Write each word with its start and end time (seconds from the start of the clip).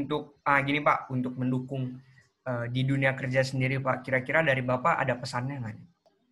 untuk 0.00 0.40
ah 0.48 0.60
gini 0.64 0.80
Pak, 0.80 1.12
untuk 1.12 1.36
mendukung 1.36 2.00
uh, 2.48 2.66
di 2.68 2.82
dunia 2.84 3.12
kerja 3.12 3.44
sendiri 3.44 3.80
Pak, 3.80 4.06
kira-kira 4.06 4.40
dari 4.40 4.64
Bapak 4.64 4.96
ada 4.96 5.16
pesannya 5.16 5.60
nggak? 5.60 5.76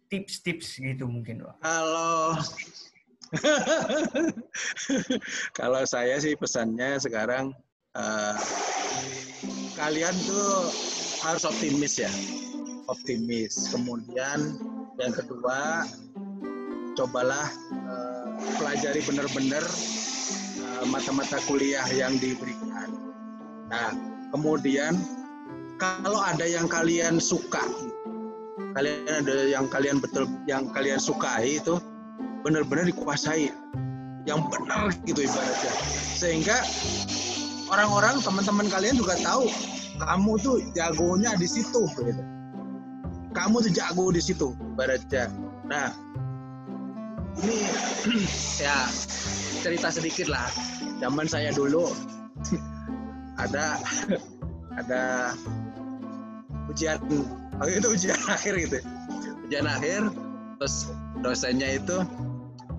Tips-tips 0.08 0.80
gitu 0.80 1.04
mungkin 1.04 1.44
Pak. 1.44 1.56
Kalau 1.60 2.37
kalau 5.58 5.83
saya 5.85 6.17
sih 6.17 6.33
pesannya 6.33 6.96
sekarang 6.96 7.53
uh, 7.92 8.40
kalian 9.76 10.16
tuh 10.24 10.72
harus 11.21 11.44
optimis 11.44 12.00
ya, 12.00 12.12
optimis. 12.88 13.69
Kemudian 13.69 14.56
yang 14.96 15.12
kedua 15.12 15.85
cobalah 16.96 17.46
uh, 17.84 18.32
pelajari 18.56 19.05
benar-benar 19.05 19.62
mata-mata 20.87 21.43
kuliah 21.51 21.85
yang 21.91 22.15
diberikan. 22.23 23.08
Nah, 23.69 23.93
kemudian 24.33 24.97
kalau 25.77 26.19
ada 26.25 26.45
yang 26.49 26.67
kalian 26.67 27.21
suka, 27.21 27.61
kalian 28.73 29.25
ada 29.25 29.45
yang 29.45 29.69
kalian 29.69 30.01
betul 30.01 30.25
yang 30.49 30.73
kalian 30.73 30.97
sukai 30.97 31.61
itu 31.61 31.77
benar-benar 32.43 32.89
dikuasai, 32.89 33.53
yang 34.25 34.41
benar 34.49 34.93
gitu 35.05 35.21
ibaratnya. 35.21 35.73
Sehingga 36.17 36.57
orang-orang 37.69 38.25
teman-teman 38.25 38.67
kalian 38.73 38.97
juga 38.97 39.21
tahu 39.21 39.53
kamu 40.01 40.33
tuh 40.41 40.57
jagonya 40.73 41.37
di 41.37 41.47
situ 41.47 41.85
gitu. 41.93 42.23
Kamu 43.37 43.61
tuh 43.61 43.73
jago 43.73 44.09
di 44.09 44.23
situ 44.25 44.57
ibaratnya. 44.75 45.29
Nah, 45.69 45.93
ini 47.45 47.69
ya 48.65 48.89
cerita 49.61 49.93
sedikit 49.93 50.33
lah. 50.33 50.49
Zaman 50.99 51.30
saya 51.30 51.55
dulu 51.55 51.93
ada 53.39 53.79
ada 54.75 55.33
ujian. 56.71 56.99
Waktu 57.59 57.83
itu 57.83 57.89
ujian 57.91 58.21
akhir 58.37 58.55
gitu 58.59 58.79
ujian 59.49 59.65
akhir 59.65 60.03
terus 60.61 60.93
dosennya 61.25 61.79
itu 61.79 61.97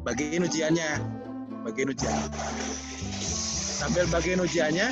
bagiin 0.05 0.45
ujiannya. 0.45 1.01
Bagiin 1.65 1.91
ujian. 1.91 2.15
Sambil 3.79 4.07
bagiin 4.11 4.43
ujiannya 4.43 4.91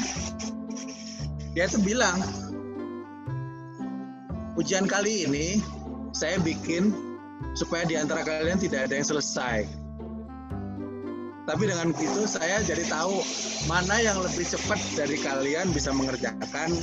dia 1.58 1.66
tuh 1.66 1.82
bilang 1.82 2.22
ujian 4.62 4.86
kali 4.86 5.26
ini 5.26 5.58
saya 6.14 6.38
bikin 6.42 6.94
supaya 7.58 7.86
di 7.86 7.98
antara 7.98 8.22
kalian 8.22 8.62
tidak 8.62 8.90
ada 8.90 8.94
yang 9.02 9.08
selesai 9.10 9.66
tapi 11.48 11.64
dengan 11.64 11.96
itu 11.96 12.28
saya 12.28 12.60
jadi 12.60 12.84
tahu 12.92 13.24
mana 13.72 14.04
yang 14.04 14.20
lebih 14.20 14.44
cepat 14.44 14.76
dari 15.00 15.16
kalian 15.16 15.72
bisa 15.72 15.96
mengerjakan 15.96 16.76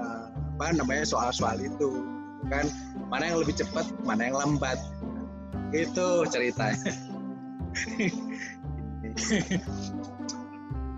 uh, 0.00 0.32
apa 0.56 0.72
namanya 0.72 1.04
soal-soal 1.04 1.60
itu 1.60 2.08
kan? 2.48 2.64
Mana 3.12 3.28
yang 3.28 3.44
lebih 3.44 3.60
cepat 3.60 3.84
mana 4.08 4.32
yang 4.32 4.40
lambat. 4.40 4.80
Itu 5.76 6.24
ceritanya. 6.32 6.88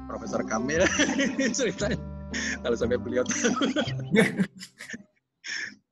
Profesor 0.06 0.46
Kamil 0.46 0.86
ceritanya. 1.58 1.98
Kalau 2.62 2.76
sampai 2.78 3.02
beliau 3.02 3.26
tahu. 3.26 3.74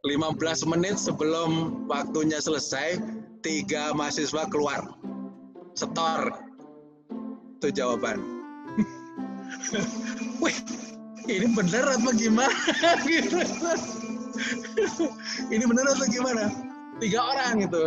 15 0.06 0.70
menit 0.70 0.94
sebelum 0.94 1.82
waktunya 1.90 2.38
selesai 2.38 3.02
tiga 3.42 3.90
mahasiswa 3.90 4.46
keluar. 4.46 4.86
Setor 5.74 6.47
itu 7.58 7.74
jawaban. 7.74 8.22
Wih, 10.42 10.54
ini 11.26 11.46
bener 11.50 11.82
apa 11.90 12.10
gimana? 12.14 12.54
ini 15.54 15.64
bener 15.66 15.84
atau 15.90 16.06
gimana? 16.06 16.54
Tiga 17.02 17.18
orang 17.18 17.66
itu. 17.66 17.84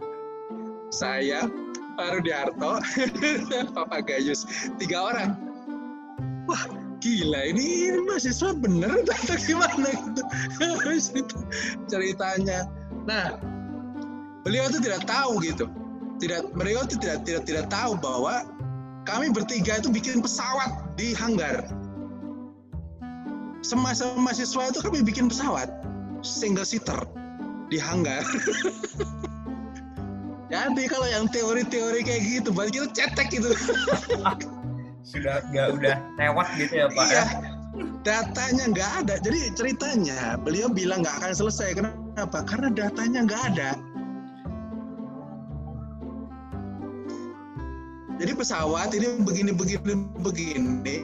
Saya, 0.96 1.44
Pak 2.00 2.08
Rudiarto, 2.16 2.80
Papa 3.76 4.00
Gayus, 4.00 4.48
tiga 4.80 5.12
orang. 5.12 5.36
Wah, 6.48 6.64
gila 7.04 7.52
ini, 7.52 7.92
ini 7.92 8.00
mahasiswa 8.08 8.56
bener 8.56 9.04
atau 9.04 9.36
gimana 9.36 9.92
gitu. 9.92 10.24
ceritanya. 11.92 12.64
Nah, 13.04 13.36
beliau 14.48 14.72
itu 14.72 14.80
tidak 14.80 15.04
tahu 15.04 15.44
gitu 15.44 15.68
tidak 16.16 16.48
mereka 16.56 16.88
itu 16.88 16.96
tidak 17.00 17.18
tidak 17.28 17.42
tidak 17.44 17.66
tahu 17.68 17.92
bahwa 18.00 18.44
kami 19.06 19.30
bertiga 19.30 19.78
itu 19.78 19.88
bikin 19.92 20.24
pesawat 20.24 20.96
di 20.98 21.12
hanggar. 21.14 21.62
Semasa 23.62 24.14
mahasiswa 24.18 24.70
itu 24.70 24.80
kami 24.82 25.02
bikin 25.02 25.30
pesawat 25.30 25.70
single 26.22 26.66
seater 26.66 26.98
di 27.70 27.78
hanggar. 27.78 28.22
Jadi 30.46 30.86
kalau 30.86 31.10
yang 31.10 31.26
teori-teori 31.26 32.06
kayak 32.06 32.22
gitu, 32.22 32.54
berarti 32.54 32.78
kita 32.78 32.88
cetek 32.94 33.28
gitu. 33.34 33.50
Sudah 35.10 35.42
nggak 35.50 35.66
udah 35.74 35.96
lewat 36.18 36.46
gitu 36.54 36.74
ya 36.82 36.86
Pak? 36.90 37.06
Iya. 37.10 37.24
Datanya 38.06 38.64
nggak 38.70 38.90
ada. 39.02 39.14
Jadi 39.22 39.50
ceritanya 39.58 40.38
beliau 40.38 40.70
bilang 40.70 41.02
nggak 41.02 41.18
akan 41.22 41.34
selesai. 41.34 41.74
Kenapa? 41.78 42.46
Karena 42.46 42.70
datanya 42.70 43.26
nggak 43.26 43.42
ada 43.54 43.70
Jadi 48.16 48.32
pesawat 48.32 48.96
ini 48.96 49.20
begini 49.20 49.52
begini 49.52 50.08
begini 50.24 50.96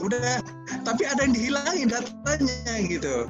udah 0.00 0.40
tapi 0.84 1.04
ada 1.04 1.24
yang 1.28 1.36
dihilangin 1.36 1.88
datanya 1.92 2.74
gitu. 2.88 3.28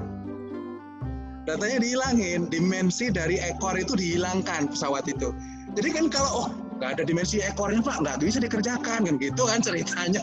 Datanya 1.44 1.78
dihilangin, 1.82 2.48
dimensi 2.48 3.12
dari 3.12 3.36
ekor 3.42 3.76
itu 3.76 3.98
dihilangkan 3.98 4.70
pesawat 4.70 5.04
itu. 5.10 5.34
Jadi 5.74 5.88
kan 5.92 6.06
kalau 6.08 6.30
oh 6.46 6.48
nggak 6.78 6.98
ada 6.98 7.02
dimensi 7.06 7.42
ekornya 7.42 7.82
pak 7.82 8.00
nggak 8.06 8.16
bisa 8.22 8.38
dikerjakan 8.38 9.02
kan 9.02 9.14
gitu 9.18 9.42
kan 9.44 9.58
ceritanya. 9.60 10.22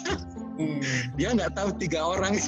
Hmm. 0.55 0.79
Dia 1.19 1.35
nggak 1.35 1.51
tahu 1.55 1.75
tiga 1.77 1.99
orang 1.99 2.39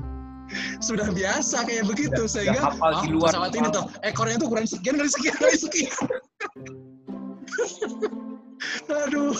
sudah 0.86 1.06
biasa 1.14 1.62
kayak 1.66 1.86
begitu 1.86 2.26
sudah, 2.26 2.54
sehingga 2.54 2.62
oh, 2.78 3.06
pesawat 3.26 3.54
ini 3.58 3.68
tuh 3.70 3.86
ekornya 4.06 4.38
tuh 4.38 4.48
kurang 4.50 4.66
sekian 4.70 4.98
kali 4.98 5.10
sekian 5.10 5.34
kali 5.34 5.56
sekian. 5.58 5.98
aduh. 8.88 9.34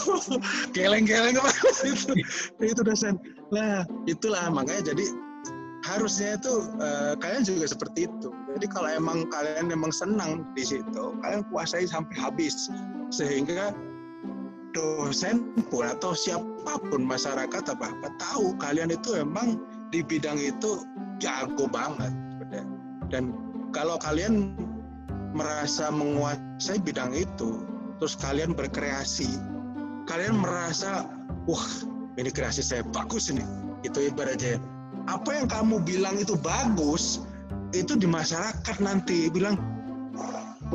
Geleng-geleng 0.77 1.37
itu? 1.85 2.13
Itu 2.61 2.81
dosen. 2.83 3.19
Nah 3.55 3.85
itulah 4.07 4.51
makanya 4.51 4.95
jadi 4.95 5.05
harusnya 5.81 6.37
itu 6.37 6.69
uh, 6.79 7.17
kalian 7.19 7.43
juga 7.47 7.67
seperti 7.71 8.07
itu. 8.07 8.29
Jadi 8.59 8.67
kalau 8.69 8.89
emang 8.91 9.27
kalian 9.33 9.73
emang 9.73 9.91
senang 9.91 10.45
di 10.53 10.63
situ 10.63 11.17
kalian 11.25 11.43
kuasai 11.49 11.89
sampai 11.89 12.15
habis. 12.19 12.69
Sehingga 13.11 13.75
dosen 14.71 15.51
pun 15.67 15.83
atau 15.91 16.15
siapa 16.15 16.79
pun 16.91 17.03
masyarakat 17.03 17.65
apa 17.75 17.87
apa 17.91 18.09
tahu 18.23 18.55
kalian 18.63 18.95
itu 18.95 19.19
emang 19.19 19.59
di 19.91 20.05
bidang 20.05 20.39
itu 20.39 20.87
jago 21.19 21.67
banget. 21.67 22.15
Dan 23.11 23.35
kalau 23.75 23.99
kalian 23.99 24.55
merasa 25.35 25.91
menguasai 25.91 26.79
bidang 26.83 27.15
itu 27.15 27.63
terus 28.01 28.17
kalian 28.17 28.57
berkreasi, 28.57 29.29
kalian 30.09 30.41
merasa, 30.41 31.05
wah 31.45 31.67
ini 32.17 32.33
kreasi 32.33 32.65
saya 32.65 32.81
bagus 32.97 33.29
ini. 33.29 33.45
Itu 33.85 34.01
ibaratnya 34.01 34.57
apa 35.05 35.37
yang 35.37 35.47
kamu 35.53 35.85
bilang 35.85 36.17
itu 36.17 36.33
bagus, 36.41 37.21
itu 37.77 38.01
di 38.01 38.09
masyarakat 38.09 38.77
nanti 38.81 39.29
bilang, 39.29 39.61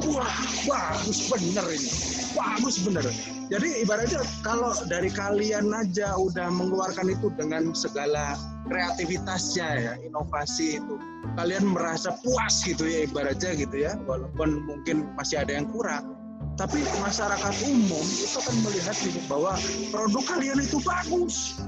wah 0.06 0.38
bagus 0.70 1.26
bener 1.34 1.66
ini, 1.66 1.90
bagus 2.38 2.78
bener. 2.86 3.06
Jadi 3.50 3.82
ibaratnya 3.82 4.22
kalau 4.46 4.74
dari 4.86 5.10
kalian 5.10 5.70
aja 5.74 6.14
udah 6.18 6.50
mengeluarkan 6.50 7.10
itu 7.10 7.34
dengan 7.38 7.74
segala 7.74 8.38
kreativitasnya 8.70 9.70
ya, 9.82 9.94
inovasi 10.02 10.82
itu, 10.82 10.98
kalian 11.38 11.74
merasa 11.74 12.14
puas 12.22 12.62
gitu 12.66 12.86
ya 12.86 13.06
ibaratnya 13.06 13.54
gitu 13.58 13.76
ya, 13.82 13.98
walaupun 14.10 14.66
mungkin 14.66 15.10
masih 15.18 15.42
ada 15.42 15.58
yang 15.58 15.70
kurang 15.70 16.15
tapi 16.56 16.88
masyarakat 17.04 17.54
umum 17.68 18.06
itu 18.06 18.38
akan 18.40 18.56
melihat 18.64 18.96
bahwa 19.28 19.60
produk 19.92 20.24
kalian 20.24 20.64
itu 20.64 20.80
bagus. 20.80 21.60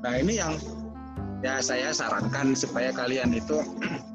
Nah 0.00 0.16
ini 0.16 0.40
yang 0.40 0.56
ya 1.44 1.60
saya 1.60 1.92
sarankan 1.92 2.56
supaya 2.56 2.88
kalian 2.88 3.36
itu 3.36 3.60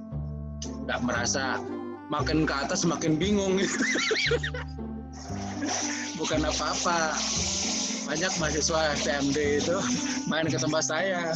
nggak 0.90 1.02
merasa 1.06 1.62
makin 2.10 2.50
ke 2.50 2.54
atas 2.54 2.86
makin 2.90 3.22
bingung 3.22 3.62
Bukan 6.16 6.42
apa-apa. 6.48 7.14
Banyak 8.06 8.34
mahasiswa 8.38 8.94
STMD 9.02 9.38
itu 9.62 9.78
main 10.30 10.48
ke 10.48 10.58
tempat 10.58 10.86
saya. 10.86 11.34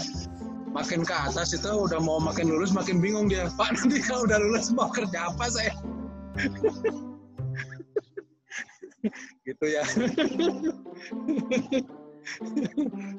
Makin 0.70 1.02
ke 1.02 1.14
atas 1.14 1.58
itu 1.58 1.66
udah 1.66 1.98
mau 1.98 2.22
makin 2.22 2.46
lulus 2.50 2.72
makin 2.72 3.02
bingung 3.02 3.28
dia. 3.28 3.50
Pak 3.60 3.76
nanti 3.76 4.00
kalau 4.02 4.26
udah 4.30 4.40
lulus 4.40 4.70
mau 4.74 4.90
kerja 4.90 5.34
apa 5.34 5.46
saya? 5.50 5.74
gitu 9.48 9.66
ya 9.66 9.84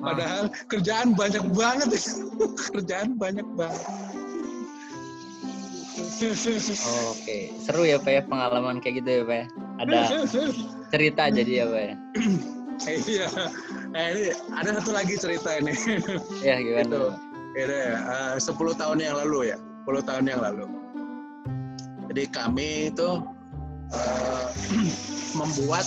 Padahal 0.01 0.49
kerjaan 0.71 1.19
banyak 1.19 1.43
banget. 1.53 1.89
kerjaan 2.75 3.19
banyak 3.19 3.45
banget. 3.59 3.83
Oh, 6.21 6.31
Oke, 6.31 7.17
okay. 7.17 7.43
seru 7.65 7.89
ya 7.89 7.97
Pak 7.97 8.13
ya 8.13 8.23
pengalaman 8.25 8.81
kayak 8.81 9.05
gitu 9.05 9.11
ya 9.11 9.23
Pak 9.25 9.37
ya. 9.37 9.47
Ada 9.81 9.99
cerita 10.93 11.23
jadi 11.33 11.53
ya 11.53 11.65
Pak 11.69 11.81
ya. 11.81 11.95
Iya. 12.89 13.29
Eh, 13.93 14.07
ini 14.17 14.25
ada 14.57 14.71
satu 14.81 14.91
lagi 14.97 15.15
cerita 15.21 15.61
ini. 15.61 15.77
Ya 16.41 16.57
gimana? 16.61 16.89
Gitu. 16.89 17.05
Ini 17.51 17.81
uh, 18.37 18.41
10 18.41 18.81
tahun 18.81 18.99
yang 19.01 19.17
lalu 19.21 19.53
ya. 19.53 19.59
10 19.89 20.09
tahun 20.09 20.25
yang 20.29 20.41
lalu. 20.41 20.65
Jadi 22.11 22.27
kami 22.35 22.91
itu 22.91 23.23
uh, 23.95 24.47
membuat 25.39 25.87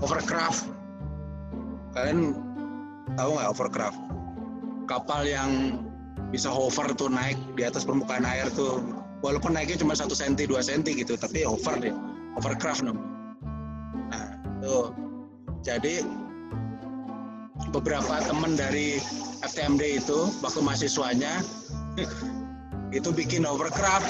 overcraft. 0.00 0.72
Kalian 1.92 2.32
tahu 3.20 3.36
nggak 3.36 3.50
overcraft? 3.52 4.00
Kapal 4.88 5.28
yang 5.28 5.84
bisa 6.32 6.48
hover 6.48 6.88
tuh 6.96 7.12
naik 7.12 7.36
di 7.60 7.62
atas 7.68 7.84
permukaan 7.84 8.24
air 8.24 8.48
tuh. 8.56 8.80
Walaupun 9.20 9.52
naiknya 9.52 9.84
cuma 9.84 9.92
satu 9.92 10.16
senti 10.16 10.48
dua 10.48 10.64
senti 10.64 10.96
gitu 10.96 11.12
tapi 11.12 11.44
over 11.44 11.76
deh. 11.76 11.92
Overcraft 12.40 12.88
namanya. 12.88 13.04
Nah 14.08 14.26
tuh. 14.64 14.96
Jadi 15.60 16.04
beberapa 17.68 18.20
teman 18.24 18.56
dari 18.56 18.96
FTMD 19.44 20.00
itu 20.00 20.28
waktu 20.40 20.60
mahasiswanya 20.64 21.44
itu 22.96 23.08
bikin 23.12 23.48
overcraft 23.48 24.08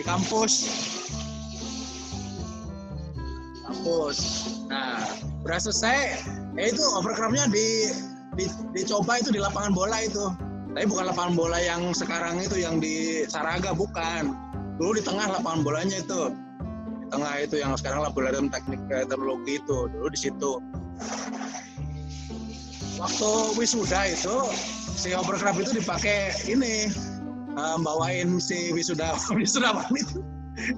di 0.00 0.04
kampus. 0.08 0.52
Kampus. 3.68 4.18
Nah 4.72 5.04
berasa 5.44 5.68
saya 5.68 6.16
ya 6.56 6.72
itu 6.72 6.80
overcraftnya 6.96 7.44
di, 7.52 7.92
di 8.40 8.48
dicoba 8.72 9.20
itu 9.20 9.28
di 9.28 9.40
lapangan 9.44 9.76
bola 9.76 10.00
itu. 10.00 10.32
Tapi 10.72 10.86
bukan 10.88 11.12
lapangan 11.12 11.34
bola 11.36 11.58
yang 11.60 11.92
sekarang 11.92 12.40
itu 12.40 12.64
yang 12.64 12.80
di 12.80 13.28
Saraga 13.28 13.76
bukan. 13.76 14.32
Dulu 14.80 14.96
di 14.96 15.04
tengah 15.04 15.36
lapangan 15.36 15.60
bolanya 15.60 16.00
itu. 16.00 16.32
Di 17.04 17.06
tengah 17.12 17.34
itu 17.44 17.60
yang 17.60 17.76
sekarang 17.76 18.00
laboratorium 18.00 18.48
teknik 18.48 18.80
teknologi 18.88 19.60
itu. 19.60 19.78
Dulu 19.92 20.08
di 20.08 20.16
situ. 20.16 20.52
Waktu 22.96 23.30
wisuda 23.60 24.00
itu 24.08 24.36
si 24.96 25.12
overcraft 25.12 25.60
itu 25.60 25.80
dipakai 25.80 26.32
ini 26.48 26.88
um, 27.56 27.82
bawain 27.82 28.38
si 28.38 28.70
wisuda 28.74 29.16
wisudawan 29.38 29.88
itu 29.96 30.20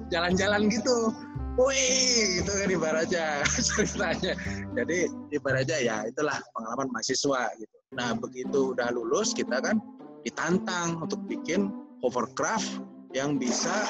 jalan-jalan 0.09 0.69
gitu 0.71 1.11
Wih, 1.53 2.41
itu 2.41 2.49
kan 2.49 2.65
ibaratnya 2.65 3.45
ceritanya. 3.69 4.33
Jadi 4.73 5.05
ibaratnya 5.29 5.77
ya 5.85 5.97
itulah 6.09 6.41
pengalaman 6.57 6.89
mahasiswa 6.89 7.53
gitu. 7.61 7.75
Nah 7.93 8.17
begitu 8.17 8.73
udah 8.73 8.89
lulus 8.89 9.37
kita 9.37 9.61
kan 9.61 9.77
ditantang 10.25 10.97
untuk 10.97 11.21
bikin 11.29 11.69
hovercraft 12.01 12.81
yang 13.13 13.37
bisa 13.37 13.85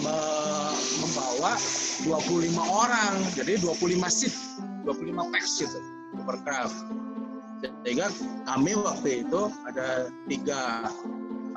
me 0.00 0.16
membawa 1.04 1.52
25 2.00 2.56
orang. 2.64 3.12
Jadi 3.36 3.60
25 3.60 4.00
seat, 4.08 4.34
25 4.88 5.32
packs 5.36 5.60
gitu 5.60 5.80
hovercraft. 6.16 6.76
Sehingga 7.84 8.08
kami 8.48 8.72
waktu 8.72 9.28
itu 9.28 9.52
ada 9.68 10.08
tiga 10.32 10.88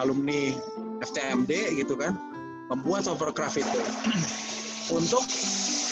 alumni 0.02 0.56
FTMD 1.04 1.78
gitu 1.78 1.94
kan 2.00 2.18
membuat 2.72 3.06
hovercraft 3.06 3.62
itu 3.62 3.80
untuk 4.98 5.22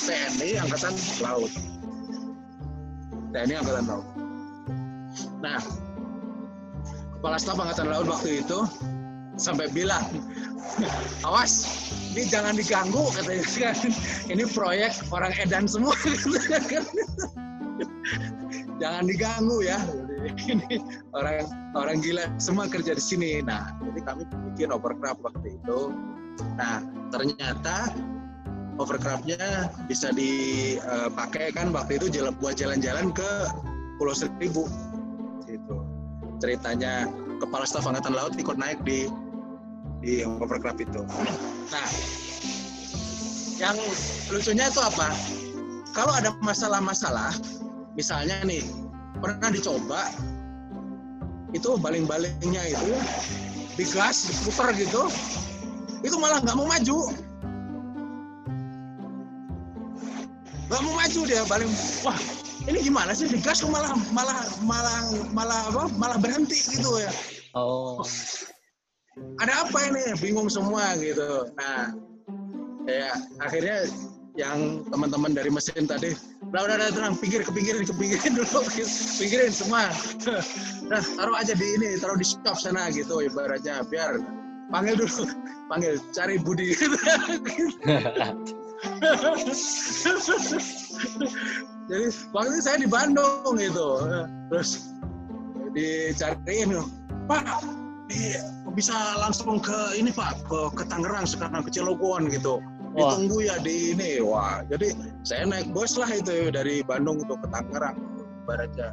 TNI 0.02 0.58
Angkatan 0.66 0.96
Laut. 1.22 1.52
TNI 3.36 3.54
Angkatan 3.62 3.86
Laut. 3.86 4.08
Nah, 5.44 5.62
Kepala 7.20 7.38
Staf 7.38 7.62
Angkatan 7.62 7.94
Laut 7.94 8.10
waktu 8.10 8.42
itu 8.42 8.66
sampai 9.38 9.70
bilang, 9.70 10.02
awas, 11.28 11.70
ini 12.12 12.28
jangan 12.28 12.58
diganggu 12.58 13.08
katanya 13.14 13.72
kan. 13.72 13.78
Ini 14.32 14.44
proyek 14.52 14.92
orang 15.12 15.34
edan 15.40 15.68
semua. 15.68 15.96
jangan 18.82 19.04
diganggu 19.08 19.64
ya. 19.64 19.80
Ini 20.40 20.80
orang 21.16 21.48
orang 21.76 21.98
gila 22.00 22.26
semua 22.38 22.68
kerja 22.68 22.96
di 22.96 23.04
sini. 23.04 23.44
Nah, 23.44 23.76
jadi 23.84 24.02
kami 24.04 24.24
bikin 24.54 24.72
overcraft 24.72 25.22
waktu 25.24 25.60
itu. 25.60 25.92
Nah, 26.58 26.86
ternyata 27.12 27.92
overcraftnya 28.80 29.70
bisa 29.86 30.10
dipakai 30.16 31.54
kan 31.54 31.70
waktu 31.76 32.02
itu 32.02 32.08
jalan 32.22 32.34
buat 32.40 32.56
jalan-jalan 32.58 33.14
ke 33.14 33.30
Pulau 34.02 34.18
Seribu 34.18 34.66
gitu 35.46 35.86
ceritanya 36.42 37.06
kepala 37.38 37.70
staf 37.70 37.86
angkatan 37.86 38.18
laut 38.18 38.34
ikut 38.34 38.58
naik 38.58 38.82
di 38.82 39.06
di 40.02 40.26
overcraft 40.26 40.82
itu 40.82 41.06
nah 41.70 41.90
yang 43.62 43.78
lucunya 44.34 44.66
itu 44.66 44.82
apa 44.82 45.14
kalau 45.94 46.18
ada 46.18 46.34
masalah-masalah 46.42 47.36
misalnya 47.94 48.42
nih 48.42 48.66
pernah 49.20 49.50
dicoba 49.52 50.08
itu 51.52 51.76
baling-balingnya 51.76 52.64
itu 52.72 52.96
digas 53.76 54.32
diputar 54.32 54.72
gitu 54.78 55.12
itu 56.02 56.16
malah 56.18 56.42
nggak 56.42 56.58
mau 56.58 56.68
maju. 56.68 56.98
Nggak 60.72 60.82
mau 60.88 60.94
maju 60.98 61.20
dia 61.28 61.44
paling 61.46 61.70
wah 62.02 62.18
ini 62.70 62.80
gimana 62.82 63.12
sih? 63.14 63.30
Digas 63.30 63.62
kok 63.62 63.70
malah 63.70 63.94
malah 64.14 64.40
malah 64.66 64.98
malah 65.34 65.60
apa? 65.70 65.84
Malah 65.94 66.18
berhenti 66.18 66.58
gitu 66.58 66.98
ya. 66.98 67.12
Oh. 67.54 68.02
Ada 69.44 69.68
apa 69.68 69.80
ini? 69.94 70.18
Bingung 70.18 70.50
semua 70.50 70.98
gitu. 70.98 71.46
Nah 71.54 71.94
ya 72.90 73.14
akhirnya 73.38 73.86
yang 74.34 74.82
teman-teman 74.90 75.38
dari 75.38 75.54
mesin 75.54 75.86
tadi 75.86 76.18
udah 76.52 76.62
udah, 76.68 76.76
udah 76.76 76.90
tenang. 76.92 77.16
Pinggir 77.16 77.42
ke 77.48 77.52
pinggirin 77.56 77.88
ke 77.88 77.96
pinggirin 77.96 78.36
dulu 78.40 78.60
pinggirin 79.18 79.52
semua. 79.56 79.90
Nah 80.92 81.00
taruh 81.00 81.36
aja 81.40 81.56
di 81.56 81.68
ini 81.80 81.96
taruh 81.98 82.20
di 82.20 82.28
stop 82.28 82.60
sana 82.60 82.92
gitu 82.92 83.24
ibaratnya 83.24 83.88
biar 83.88 84.20
panggil 84.70 85.00
dulu. 85.00 85.28
Panggil 85.72 86.04
cari 86.12 86.36
Budi. 86.36 86.76
Jadi 91.88 92.08
waktu 92.36 92.50
itu 92.52 92.60
saya 92.60 92.78
di 92.82 92.90
Bandung 92.92 93.56
gitu, 93.56 94.04
terus 94.52 94.92
dicariin, 95.72 96.76
Pak, 97.28 97.64
bisa 98.76 98.96
langsung 99.20 99.60
ke 99.60 99.96
ini 99.96 100.12
Pak, 100.12 100.44
ke, 100.48 100.60
ke 100.76 100.84
Tangerang 100.88 101.28
sekarang 101.28 101.64
ke 101.64 101.72
Cilegon 101.72 102.28
gitu. 102.32 102.60
Ditunggu 102.92 103.48
ya 103.48 103.56
di 103.64 103.96
ini, 103.96 104.20
wah. 104.20 104.64
Jadi 104.68 104.92
saya 105.24 105.48
naik 105.48 105.72
bus 105.72 105.96
lah 105.96 106.12
itu 106.12 106.52
dari 106.52 106.84
Bandung 106.84 107.24
untuk 107.24 107.40
ke 107.44 107.48
Tangerang, 107.50 107.98
baratnya. 108.44 108.92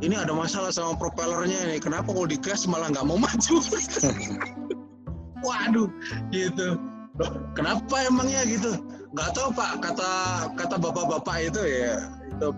Ini 0.00 0.16
ada 0.16 0.32
masalah 0.32 0.72
sama 0.72 0.96
propellernya 0.96 1.70
nih. 1.70 1.78
Kenapa 1.78 2.10
kalau 2.10 2.26
digas 2.26 2.64
malah 2.64 2.90
nggak 2.90 3.06
mau 3.06 3.20
maju? 3.20 3.56
Waduh, 5.46 5.88
gitu. 6.32 6.80
Loh, 7.20 7.32
kenapa 7.52 8.08
emangnya 8.08 8.48
gitu? 8.48 8.80
nggak 9.10 9.30
tahu 9.34 9.50
pak 9.50 9.82
kata 9.82 10.10
kata 10.54 10.76
bapak-bapak 10.78 11.50
itu 11.50 11.62
ya 11.66 11.98
itu 12.30 12.48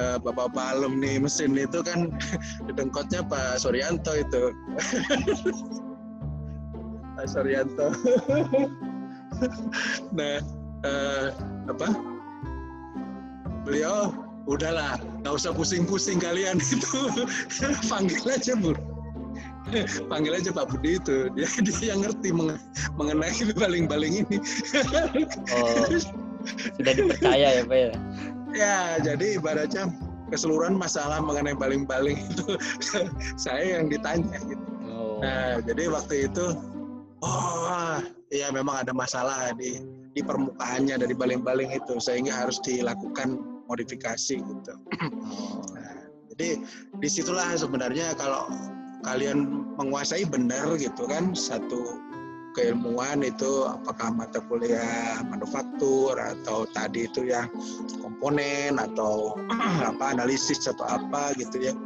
eh, 0.00 0.16
bapak-bapak 0.24 0.72
alumni 0.72 1.20
mesin 1.20 1.52
itu 1.52 1.84
kan 1.84 2.08
dengkotnya 2.76 3.20
Pak 3.20 3.60
Suryanto 3.60 4.16
itu 4.16 4.56
Pak 7.16 7.26
Suryanto 7.28 7.92
nah 10.16 10.38
eh, 10.84 11.28
apa? 11.70 11.88
Beliau 13.66 14.14
udahlah 14.46 15.00
nggak 15.24 15.34
usah 15.34 15.50
pusing-pusing 15.52 16.22
kalian. 16.22 16.62
Itu 16.62 16.86
panggil 17.90 18.22
aja 18.30 18.54
bu. 18.54 18.72
Panggil 20.06 20.38
aja 20.38 20.54
Pak 20.54 20.70
Budi 20.70 21.02
itu. 21.02 21.26
Dia 21.34 21.50
dia 21.58 21.90
yang 21.90 22.06
ngerti 22.06 22.30
mengenai 22.94 23.34
baling-baling 23.58 24.22
ini. 24.22 24.38
Oh 25.50 25.90
sudah 26.78 26.92
dipercaya 26.94 27.48
ya 27.60 27.62
Pak 27.66 27.76
ya? 27.76 27.90
Ya 28.54 28.78
jadi 29.02 29.42
ibaratnya 29.42 29.90
keseluruhan 30.30 30.74
masalah 30.74 31.22
mengenai 31.22 31.54
baling-baling 31.54 32.18
itu 32.18 32.58
saya 33.44 33.78
yang 33.78 33.90
ditanya 33.90 34.38
gitu. 34.42 34.64
Oh. 34.90 35.22
nah 35.22 35.62
jadi 35.62 35.86
waktu 35.92 36.26
itu 36.30 36.46
oh 37.22 38.02
ya 38.30 38.50
memang 38.50 38.82
ada 38.86 38.92
masalah 38.94 39.54
di 39.54 39.82
di 40.16 40.24
permukaannya 40.24 40.96
dari 40.96 41.12
baling-baling 41.12 41.70
itu 41.76 42.00
sehingga 42.00 42.32
harus 42.32 42.56
dilakukan 42.64 43.36
modifikasi 43.68 44.40
gitu. 44.40 44.74
Oh. 45.28 45.60
Nah, 45.76 46.08
jadi 46.32 46.64
di 46.96 47.08
situlah 47.10 47.52
sebenarnya 47.52 48.16
kalau 48.16 48.48
kalian 49.04 49.68
menguasai 49.76 50.24
benar 50.24 50.74
gitu 50.80 51.04
kan 51.06 51.36
satu 51.36 52.00
keilmuan 52.56 53.20
itu 53.20 53.68
apakah 53.68 54.08
mata 54.08 54.40
kuliah 54.48 55.20
manufaktur 55.28 56.16
atau 56.16 56.64
tadi 56.72 57.04
itu 57.04 57.28
yang 57.28 57.52
komponen 58.00 58.80
atau 58.80 59.36
apa 59.92 60.16
analisis 60.16 60.64
atau 60.64 60.88
apa 60.88 61.36
gitu 61.36 61.60
ya 61.60 61.76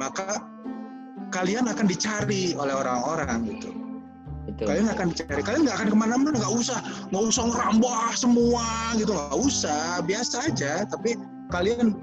maka 0.00 0.40
kalian 1.28 1.68
akan 1.68 1.84
dicari 1.84 2.56
oleh 2.56 2.72
orang-orang 2.72 3.52
gitu 3.52 3.83
Betul. 4.54 4.70
kalian 4.70 4.86
akan 4.86 5.06
dicari 5.10 5.42
kalian 5.42 5.62
nggak 5.66 5.76
akan 5.82 5.88
ke 5.90 5.96
mana-mana 5.98 6.30
nggak 6.38 6.54
usah 6.54 6.78
nggak 7.10 7.24
usah 7.26 7.42
ngerambah 7.50 8.02
semua 8.14 8.66
gitu 8.94 9.10
nggak 9.10 9.38
usah 9.42 9.82
biasa 10.06 10.36
aja 10.46 10.72
tapi 10.86 11.18
kalian 11.50 11.98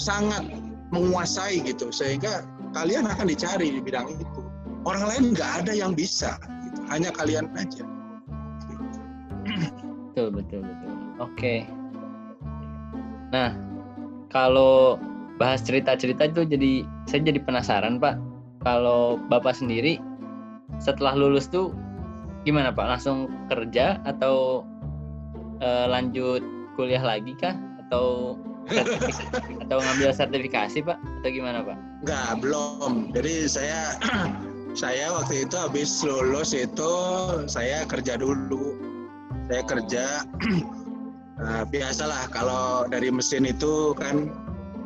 sangat 0.00 0.48
menguasai 0.96 1.60
gitu 1.60 1.92
sehingga 1.92 2.40
kalian 2.72 3.04
akan 3.04 3.28
dicari 3.28 3.76
di 3.76 3.80
bidang 3.84 4.16
itu 4.16 4.40
orang 4.88 5.04
lain 5.12 5.36
nggak 5.36 5.50
ada 5.60 5.76
yang 5.76 5.92
bisa 5.92 6.40
gitu. 6.64 6.80
hanya 6.88 7.12
kalian 7.12 7.52
aja 7.52 7.84
Betul, 10.10 10.36
betul, 10.36 10.60
betul. 10.66 10.92
Oke. 11.22 11.54
Nah, 13.30 13.54
kalau 14.28 14.98
bahas 15.38 15.62
cerita-cerita 15.62 16.28
itu 16.28 16.42
jadi 16.44 16.72
saya 17.06 17.24
jadi 17.24 17.40
penasaran, 17.40 18.02
Pak. 18.02 18.18
Kalau 18.66 19.16
Bapak 19.30 19.56
sendiri 19.56 20.02
setelah 20.82 21.16
lulus 21.16 21.48
tuh 21.48 21.72
gimana, 22.46 22.72
Pak? 22.72 22.86
Langsung 22.98 23.28
kerja 23.48 24.00
atau 24.04 24.64
eh, 25.60 25.86
lanjut 25.88 26.44
kuliah 26.74 27.02
lagi 27.02 27.36
kah 27.36 27.56
atau 27.86 28.36
atau 29.66 29.78
ngambil 29.78 30.10
sertifikasi, 30.14 30.84
Pak? 30.84 30.98
Atau 31.20 31.30
gimana, 31.30 31.64
Pak? 31.64 31.90
nggak 32.00 32.40
belum 32.40 33.12
jadi 33.12 33.44
saya 33.44 33.80
saya 34.80 35.12
waktu 35.12 35.44
itu 35.44 35.56
habis 35.56 36.00
lulus 36.00 36.56
itu 36.56 36.92
saya 37.44 37.84
kerja 37.84 38.16
dulu 38.16 38.80
saya 39.52 39.62
kerja 39.68 40.04
eh, 41.44 41.64
biasalah 41.68 42.32
kalau 42.32 42.88
dari 42.88 43.12
mesin 43.12 43.44
itu 43.44 43.92
kan 43.92 44.32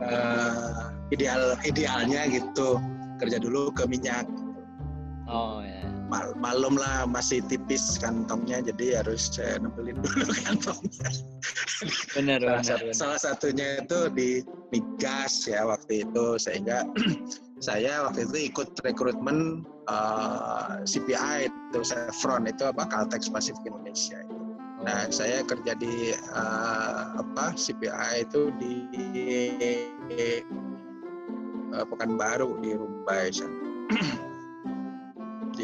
eh, 0.02 0.90
ideal 1.14 1.54
idealnya 1.62 2.26
gitu 2.34 2.82
kerja 3.22 3.38
dulu 3.38 3.70
ke 3.70 3.86
minyak 3.86 4.26
Oh 5.24 5.64
ya. 5.64 5.93
Mal- 6.14 6.36
malum 6.38 6.78
lah 6.78 7.10
masih 7.10 7.42
tipis 7.50 7.98
kantongnya 7.98 8.62
jadi 8.62 9.02
harus 9.02 9.34
saya 9.34 9.58
nempelin 9.58 9.98
dulu 9.98 10.30
kantongnya 10.46 11.10
Benar, 12.14 12.38
salah, 12.38 12.62
benar, 12.62 12.78
benar. 12.78 12.94
salah 12.94 13.18
satunya 13.18 13.82
itu 13.82 14.00
di 14.14 14.30
migas 14.70 15.42
ya 15.50 15.66
waktu 15.66 16.06
itu 16.06 16.38
sehingga 16.38 16.86
saya 17.66 18.06
waktu 18.06 18.30
itu 18.30 18.54
ikut 18.54 18.78
rekrutmen 18.86 19.66
eh, 19.90 20.72
CPI 20.86 21.50
itu 21.50 21.80
Chevron 21.82 22.46
itu 22.46 22.62
apa 22.62 22.86
Caltex 22.86 23.26
Pacific 23.26 23.66
Indonesia 23.66 24.22
itu. 24.22 24.38
Nah 24.86 25.10
saya 25.10 25.42
kerja 25.42 25.74
di 25.74 26.14
eh, 26.14 27.02
apa 27.18 27.58
CPI 27.58 28.22
itu 28.22 28.54
di 28.62 28.74
eh, 30.14 30.46
Pekanbaru 31.74 32.62
di 32.62 32.70
Rumbai 32.78 33.34
sana. 33.34 33.58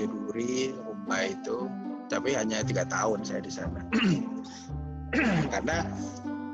di 0.00 0.08
Duri 0.08 0.72
Rumbai 0.72 1.36
itu 1.36 1.68
tapi 2.08 2.34
hanya 2.34 2.64
tiga 2.64 2.88
tahun 2.88 3.22
saya 3.22 3.44
di 3.44 3.52
sana. 3.52 3.80
Karena 5.52 5.86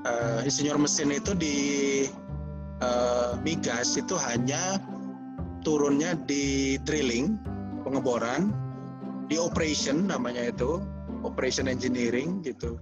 eh, 0.04 0.40
insinyur 0.44 0.76
mesin 0.76 1.14
itu 1.14 1.32
di 1.32 1.56
eh, 2.82 3.30
migas 3.40 3.96
itu 3.96 4.18
hanya 4.18 4.82
turunnya 5.64 6.18
di 6.26 6.76
drilling 6.84 7.40
pengeboran 7.86 8.52
di 9.30 9.40
operation 9.40 10.10
namanya 10.10 10.52
itu 10.52 10.82
operation 11.24 11.70
engineering 11.70 12.44
gitu. 12.44 12.76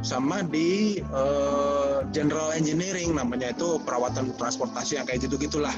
Sama 0.00 0.40
di 0.46 1.02
eh, 1.04 1.98
general 2.16 2.56
engineering 2.56 3.12
namanya 3.12 3.52
itu 3.52 3.76
perawatan 3.84 4.32
transportasi 4.40 4.96
yang 4.96 5.04
kayak 5.04 5.26
gitu 5.26 5.36
gitulah 5.36 5.74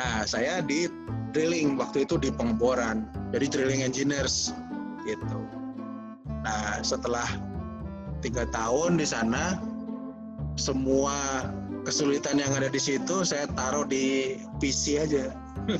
nah 0.00 0.24
saya 0.24 0.64
di 0.64 0.88
drilling 1.30 1.78
waktu 1.78 2.04
itu 2.04 2.18
di 2.18 2.30
pengeboran. 2.34 3.06
Jadi 3.34 3.46
drilling 3.50 3.82
engineers 3.86 4.54
gitu. 5.06 5.38
Nah 6.44 6.80
setelah 6.82 7.26
tiga 8.20 8.44
tahun 8.50 9.00
di 9.00 9.06
sana 9.08 9.58
semua 10.60 11.48
kesulitan 11.88 12.36
yang 12.36 12.52
ada 12.52 12.68
di 12.68 12.80
situ 12.80 13.24
saya 13.24 13.48
taruh 13.56 13.86
di 13.86 14.36
PC 14.60 15.00
aja. 15.00 15.32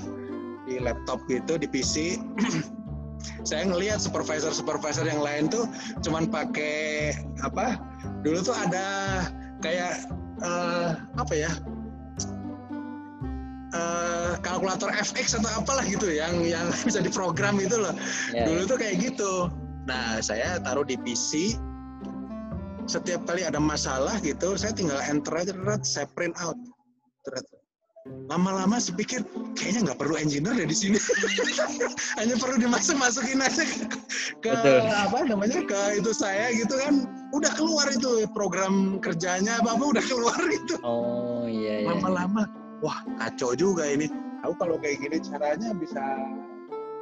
Di 0.71 0.78
laptop 0.78 1.26
gitu 1.26 1.59
di 1.59 1.66
PC 1.66 2.14
saya 3.49 3.66
ngelihat 3.69 3.99
supervisor 3.99 4.54
supervisor 4.54 5.02
yang 5.02 5.19
lain 5.19 5.50
tuh 5.50 5.66
cuman 6.07 6.30
pakai 6.30 7.11
apa 7.42 7.75
dulu 8.23 8.38
tuh 8.45 8.54
ada 8.54 8.87
kayak 9.61 10.07
eh, 10.40 10.90
apa 11.19 11.35
ya 11.35 11.50
eh, 13.74 14.32
kalkulator 14.40 14.90
FX 14.92 15.38
atau 15.38 15.50
apalah 15.58 15.84
gitu 15.86 16.10
yang 16.10 16.42
yang 16.42 16.68
bisa 16.86 17.02
diprogram 17.02 17.58
itu 17.58 17.78
loh. 17.78 17.94
Ya, 18.34 18.46
dulu 18.46 18.76
tuh 18.76 18.78
kayak 18.78 19.02
gitu. 19.02 19.48
Nah 19.88 20.20
saya 20.22 20.60
taruh 20.62 20.84
di 20.86 20.98
PC 21.00 21.58
setiap 22.90 23.22
kali 23.22 23.46
ada 23.46 23.62
masalah 23.62 24.18
gitu 24.18 24.58
saya 24.58 24.74
tinggal 24.74 24.98
enter 25.06 25.30
aja 25.38 25.54
saya 25.86 26.10
print 26.10 26.34
out. 26.42 26.58
Lama-lama 28.32 28.80
saya 28.80 28.96
pikir 28.96 29.20
kayaknya 29.54 29.92
nggak 29.92 29.98
perlu 30.00 30.16
engineer 30.16 30.56
deh 30.56 30.66
di 30.66 30.74
sini. 30.74 30.98
Hanya 32.18 32.34
perlu 32.40 32.56
dimasuk 32.58 32.96
masukin 32.96 33.44
aja 33.44 33.62
ke, 33.62 33.86
ke 34.40 34.50
Betul. 34.50 34.88
apa 34.88 35.18
namanya 35.28 35.60
ke 35.62 36.00
itu 36.00 36.10
saya 36.10 36.50
gitu 36.56 36.74
kan. 36.80 37.06
Udah 37.36 37.52
keluar 37.54 37.86
itu 37.92 38.24
program 38.32 38.98
kerjanya 38.98 39.60
apa 39.60 39.76
apa 39.76 39.84
udah 39.84 40.04
keluar 40.10 40.40
itu. 40.48 40.74
Oh 40.80 41.44
iya 41.44 41.84
iya. 41.84 41.92
Wah 42.84 43.00
kacau 43.20 43.52
juga 43.56 43.88
ini. 43.88 44.08
Aku 44.44 44.56
kalau 44.56 44.80
kayak 44.80 45.04
gini 45.04 45.20
caranya 45.20 45.76
bisa 45.76 46.00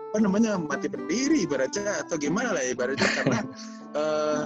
apa 0.08 0.18
namanya 0.24 0.56
mati 0.56 0.88
berdiri 0.88 1.44
ibaratnya 1.44 2.02
atau 2.06 2.18
gimana 2.18 2.54
lah 2.54 2.64
ibaratnya. 2.66 3.08
Karena 3.18 3.40
eh, 3.94 4.40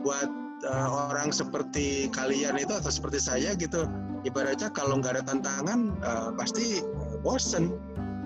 buat 0.00 0.30
eh, 0.64 0.88
orang 1.12 1.30
seperti 1.32 2.08
kalian 2.12 2.56
itu 2.56 2.72
atau 2.72 2.90
seperti 2.92 3.20
saya 3.20 3.52
gitu 3.56 3.84
ibaratnya 4.24 4.72
kalau 4.72 4.98
nggak 4.98 5.20
ada 5.20 5.24
tantangan 5.28 5.92
eh, 6.00 6.30
pasti 6.36 6.80
bosen 7.20 7.76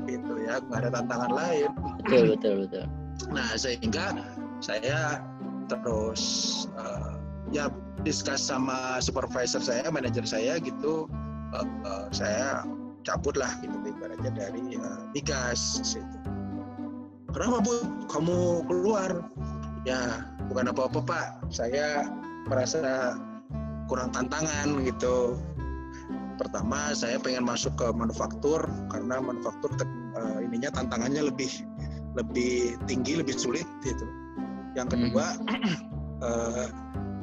gitu 0.06 0.34
ya. 0.46 0.62
Nggak 0.62 0.78
ada 0.86 0.90
tantangan 1.02 1.30
lain. 1.34 1.70
Betul 2.06 2.38
betul 2.38 2.54
betul. 2.66 2.84
Nah, 3.34 3.50
sehingga 3.58 4.14
saya 4.62 5.26
terus 5.66 6.22
eh, 6.78 7.12
ya 7.50 7.66
discuss 8.06 8.46
sama 8.46 9.02
supervisor 9.02 9.60
saya, 9.60 9.90
manajer 9.90 10.22
saya 10.22 10.56
gitu, 10.62 11.10
eh, 11.56 12.06
saya 12.12 12.62
cabut 13.06 13.34
lah 13.40 13.48
gitu 13.64 13.72
ibaratnya 13.88 14.30
dari 14.34 14.76
eh, 14.76 15.00
migas. 15.16 15.80
Gitu. 15.80 16.18
Kenapa 17.32 17.64
bu? 17.64 17.76
Kamu 18.08 18.68
keluar? 18.68 19.24
Ya 19.86 20.28
bukan 20.52 20.68
apa-apa 20.68 21.00
pak. 21.04 21.26
Saya 21.48 22.08
merasa 22.48 23.16
kurang 23.88 24.12
tantangan 24.12 24.84
gitu. 24.84 25.40
Pertama 26.38 26.94
saya 26.94 27.18
pengen 27.18 27.48
masuk 27.48 27.74
ke 27.74 27.86
manufaktur 27.96 28.62
karena 28.92 29.18
manufaktur 29.18 29.72
eh, 30.16 30.38
ininya 30.44 30.70
tantangannya 30.72 31.32
lebih 31.32 31.50
lebih 32.16 32.76
tinggi, 32.90 33.20
lebih 33.20 33.36
sulit 33.36 33.66
gitu. 33.82 34.06
Yang 34.76 34.96
kedua 34.96 35.26
eh, 36.22 36.66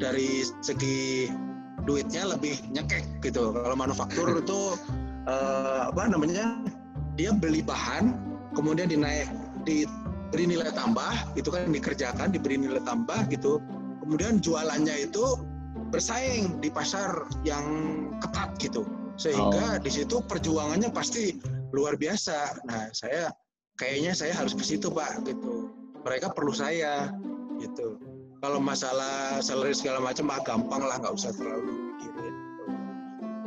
dari 0.01 0.44
segi 0.60 1.29
duitnya 1.86 2.27
lebih 2.36 2.60
nyekek 2.74 3.06
gitu. 3.22 3.54
Kalau 3.54 3.77
manufaktur 3.77 4.27
itu 4.44 4.60
eh, 5.30 5.82
apa 5.89 6.10
namanya? 6.10 6.60
Dia 7.15 7.32
beli 7.32 7.63
bahan, 7.63 8.12
kemudian 8.60 8.92
dinaik 8.92 9.32
diberi 9.63 10.51
nilai 10.51 10.68
tambah, 10.75 11.15
itu 11.39 11.48
kan 11.48 11.72
dikerjakan, 11.72 12.27
diberi 12.36 12.60
nilai 12.60 12.84
tambah 12.84 13.32
gitu. 13.32 13.63
Kemudian 14.04 14.44
jualannya 14.44 15.08
itu 15.08 15.39
bersaing 15.96 16.60
di 16.60 16.68
pasar 16.68 17.24
yang 17.48 17.63
ketat 18.20 18.51
gitu. 18.60 18.84
Sehingga 19.15 19.80
di 19.80 19.88
situ 19.88 20.20
perjuangannya 20.27 20.92
pasti 20.92 21.39
luar 21.72 21.96
biasa. 21.96 22.68
Nah, 22.68 22.92
saya 22.92 23.32
kayaknya 23.80 24.12
saya 24.15 24.34
harus 24.36 24.56
ke 24.56 24.63
situ 24.63 24.88
pak 24.88 25.24
gitu 25.27 25.72
mereka 26.08 26.32
perlu 26.32 26.56
saya 26.56 27.12
gitu 27.60 28.00
kalau 28.44 28.60
masalah 28.60 29.39
salary 29.39 29.75
segala 29.75 30.04
macam 30.04 30.32
ah 30.32 30.42
gampang 30.44 30.84
lah 30.84 30.98
nggak 31.00 31.15
usah 31.15 31.32
terlalu 31.36 31.96
mikirin. 31.96 32.36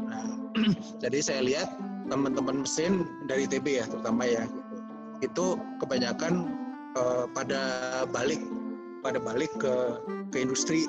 Nah 0.08 0.24
jadi 1.02 1.18
saya 1.20 1.40
lihat 1.44 1.68
teman-teman 2.08 2.64
mesin 2.64 3.04
dari 3.28 3.44
ITB 3.44 3.80
ya 3.80 3.84
terutama 3.84 4.24
ya 4.24 4.44
itu 5.20 5.60
kebanyakan 5.82 6.48
eh, 6.96 7.24
pada 7.36 7.62
balik 8.08 8.40
pada 9.04 9.20
balik 9.20 9.52
ke 9.60 9.74
ke 10.32 10.36
industri 10.42 10.88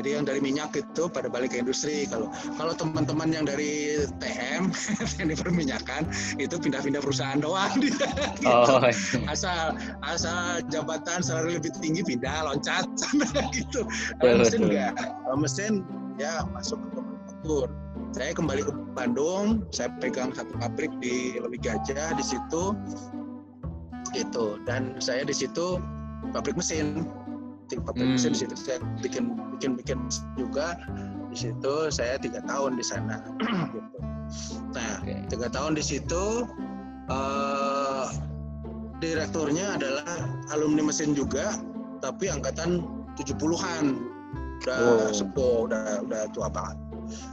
jadi 0.00 0.16
yang 0.16 0.24
dari 0.24 0.40
minyak 0.40 0.72
itu 0.72 1.12
pada 1.12 1.28
balik 1.28 1.52
ke 1.52 1.60
industri. 1.60 2.08
Kalau 2.08 2.32
kalau 2.56 2.72
teman-teman 2.72 3.28
yang 3.36 3.44
dari 3.44 4.00
TM, 4.16 4.72
teknik 5.20 5.36
perminyakan, 5.44 6.08
itu 6.40 6.56
pindah-pindah 6.56 7.04
perusahaan 7.04 7.36
doang. 7.36 7.68
Gitu. 7.84 8.00
Oh 8.48 8.80
Asal 9.28 9.76
asal 10.00 10.64
jabatan 10.72 11.20
salary 11.20 11.60
lebih 11.60 11.76
tinggi 11.84 12.00
pindah 12.00 12.48
loncat 12.48 12.88
gitu. 13.56 13.84
Kalau 14.16 14.40
mesin 14.40 14.60
enggak. 14.72 14.96
Mesin 15.36 15.72
ya 16.16 16.44
masuk 16.56 16.80
ke 16.96 17.00
manufaktur. 17.04 17.68
Saya 18.16 18.32
kembali 18.32 18.62
ke 18.64 18.72
Bandung, 18.96 19.68
saya 19.70 19.92
pegang 20.00 20.32
satu 20.32 20.56
pabrik 20.58 20.90
di 20.98 21.38
Lewi 21.38 21.60
Gajah 21.60 22.16
di 22.16 22.24
situ, 22.24 22.74
gitu. 24.16 24.58
Dan 24.66 24.98
saya 24.98 25.22
di 25.22 25.34
situ 25.36 25.78
pabrik 26.32 26.58
mesin, 26.58 27.06
pabrik 27.78 28.10
hmm. 28.10 28.14
mesin 28.18 28.34
di 28.34 28.38
situ. 28.42 28.54
Saya 28.58 28.82
bikin 28.98 29.38
bikin 29.56 29.78
bikin 29.78 29.98
juga 30.34 30.74
di 31.30 31.36
situ. 31.38 31.74
Saya 31.94 32.18
tiga 32.18 32.42
tahun 32.42 32.74
di 32.74 32.84
sana. 32.84 33.22
Gitu. 33.70 33.98
Nah 34.74 35.02
tiga 35.26 35.50
tahun 35.50 35.74
di 35.74 35.82
situ 35.82 36.46
uh, 37.10 38.06
direkturnya 39.02 39.74
adalah 39.74 40.06
alumni 40.54 40.86
mesin 40.86 41.18
juga 41.18 41.58
tapi 41.98 42.30
angkatan 42.30 42.86
70-an 43.18 43.98
udah 44.60 45.08
oh. 45.08 45.10
sepuh 45.10 45.66
udah 45.66 46.06
udah 46.06 46.22
tua 46.30 46.46
banget. 46.46 46.78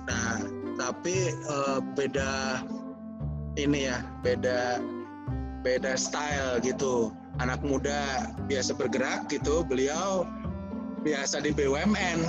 Nah 0.09 0.41
tapi 0.77 1.37
uh, 1.49 1.79
beda 1.93 2.65
ini 3.57 3.89
ya 3.89 4.01
beda 4.21 4.81
beda 5.65 5.97
style 5.97 6.61
gitu 6.61 7.11
anak 7.39 7.61
muda 7.61 8.33
biasa 8.49 8.73
bergerak 8.73 9.29
gitu 9.29 9.61
beliau 9.65 10.25
biasa 11.05 11.39
di 11.39 11.53
BUMN 11.53 12.19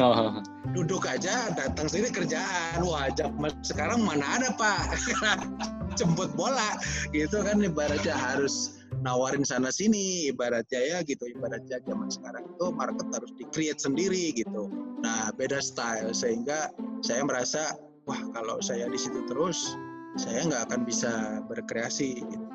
oh. 0.00 0.40
duduk 0.72 1.08
aja 1.08 1.52
datang 1.56 1.88
sini 1.88 2.12
kerjaan. 2.12 2.84
Wah 2.84 3.08
zaman 3.16 3.52
sekarang 3.64 4.04
mana 4.04 4.40
ada 4.40 4.48
pak? 4.56 4.96
Jemput 5.98 6.32
bola. 6.36 6.76
Gitu 7.12 7.40
kan 7.40 7.64
ibaratnya 7.64 8.12
harus 8.12 8.80
nawarin 9.00 9.44
sana 9.44 9.72
sini. 9.72 10.28
Ibaratnya 10.28 10.80
ya 10.80 10.98
gitu. 11.04 11.28
Ibaratnya 11.32 11.80
zaman 11.84 12.12
sekarang 12.12 12.44
itu 12.44 12.66
market 12.76 13.08
harus 13.12 13.32
di 13.40 13.44
create 13.52 13.80
sendiri 13.80 14.36
gitu. 14.36 14.68
Nah 15.00 15.32
beda 15.36 15.64
style. 15.64 16.12
Sehingga 16.12 16.72
saya 17.00 17.24
merasa 17.24 17.72
wah 18.04 18.20
kalau 18.36 18.60
saya 18.60 18.88
di 18.88 19.00
situ 19.00 19.24
terus 19.28 19.76
saya 20.16 20.44
nggak 20.48 20.72
akan 20.72 20.80
bisa 20.84 21.40
berkreasi 21.48 22.20
gitu. 22.20 22.45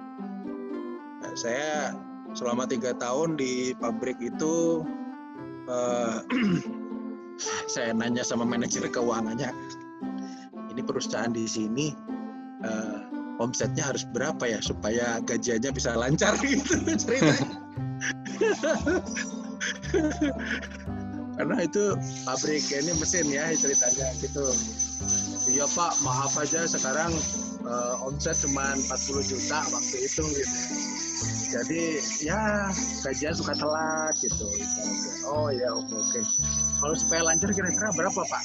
Saya 1.36 1.96
selama 2.34 2.68
tiga 2.68 2.96
tahun 2.96 3.36
di 3.36 3.76
pabrik 3.78 4.18
itu 4.20 4.86
uh, 5.68 6.20
saya 7.74 7.96
nanya 7.96 8.24
sama 8.26 8.48
manajer 8.48 8.88
keuangannya 8.88 9.52
ini 10.72 10.82
perusahaan 10.82 11.36
di 11.36 11.44
sini 11.44 11.92
uh, 12.64 13.12
omsetnya 13.44 13.84
harus 13.92 14.08
berapa 14.14 14.46
ya 14.48 14.62
supaya 14.62 15.20
gajiannya 15.26 15.72
bisa 15.74 15.98
lancar? 15.98 16.38
Gitu 16.46 16.78
ceritanya. 16.96 17.36
Karena 21.38 21.58
itu 21.66 21.98
pabrik 22.28 22.70
ini 22.70 22.92
mesin 23.02 23.26
ya 23.34 23.50
ceritanya 23.58 24.14
gitu. 24.22 24.46
Iya 25.50 25.66
pak 25.74 25.98
maaf 26.06 26.38
aja 26.38 26.70
sekarang 26.70 27.10
uh, 27.66 28.06
omset 28.06 28.38
cuma 28.46 28.78
40 28.78 29.26
juta 29.26 29.60
waktu 29.74 30.06
itu 30.06 30.22
gitu 30.38 30.58
jadi 31.52 31.84
ya 32.24 32.72
gajian 33.04 33.36
suka 33.36 33.52
telat 33.60 34.16
gitu 34.24 34.48
oh 35.28 35.52
ya 35.52 35.70
oke 35.76 35.92
oke. 35.92 36.20
Kalau 36.82 36.96
supaya 36.98 37.22
lancar 37.28 37.52
kira-kira 37.54 37.94
berapa 37.94 38.22
pak? 38.26 38.44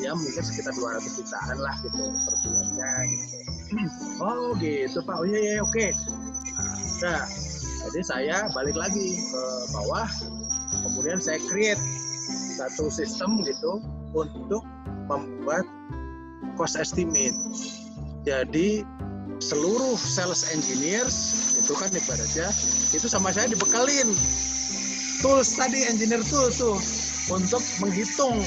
Ya 0.00 0.16
mungkin 0.16 0.42
sekitar 0.42 0.72
200 0.74 1.20
jutaan 1.20 1.56
lah 1.60 1.74
gitu 1.84 2.02
per 2.08 2.34
bulannya 2.42 2.92
gitu. 3.12 3.36
Oh 4.24 4.56
gitu 4.58 4.98
pak. 5.04 5.16
Oh 5.20 5.26
iya 5.28 5.38
iya 5.38 5.54
oke. 5.60 5.86
Nah 7.04 7.22
jadi 7.86 8.00
saya 8.02 8.36
balik 8.56 8.74
lagi 8.74 9.20
ke 9.20 9.42
bawah. 9.76 10.08
Kemudian 10.80 11.20
saya 11.20 11.38
create 11.46 11.80
satu 12.56 12.88
sistem 12.88 13.44
gitu 13.44 13.84
untuk 14.16 14.64
membuat 15.06 15.68
cost 16.56 16.80
estimate. 16.80 17.36
Jadi 18.24 18.84
seluruh 19.40 19.96
sales 19.96 20.52
engineers 20.52 21.16
itu 21.56 21.72
kan 21.72 21.88
ibaratnya 21.90 22.52
itu 22.92 23.06
sama 23.08 23.32
saya 23.32 23.48
dibekalin. 23.48 24.12
Tools 25.20 25.52
tadi 25.56 25.84
engineer 25.84 26.24
tool 26.24 26.48
tuh 26.52 26.76
untuk 27.32 27.60
menghitung 27.84 28.40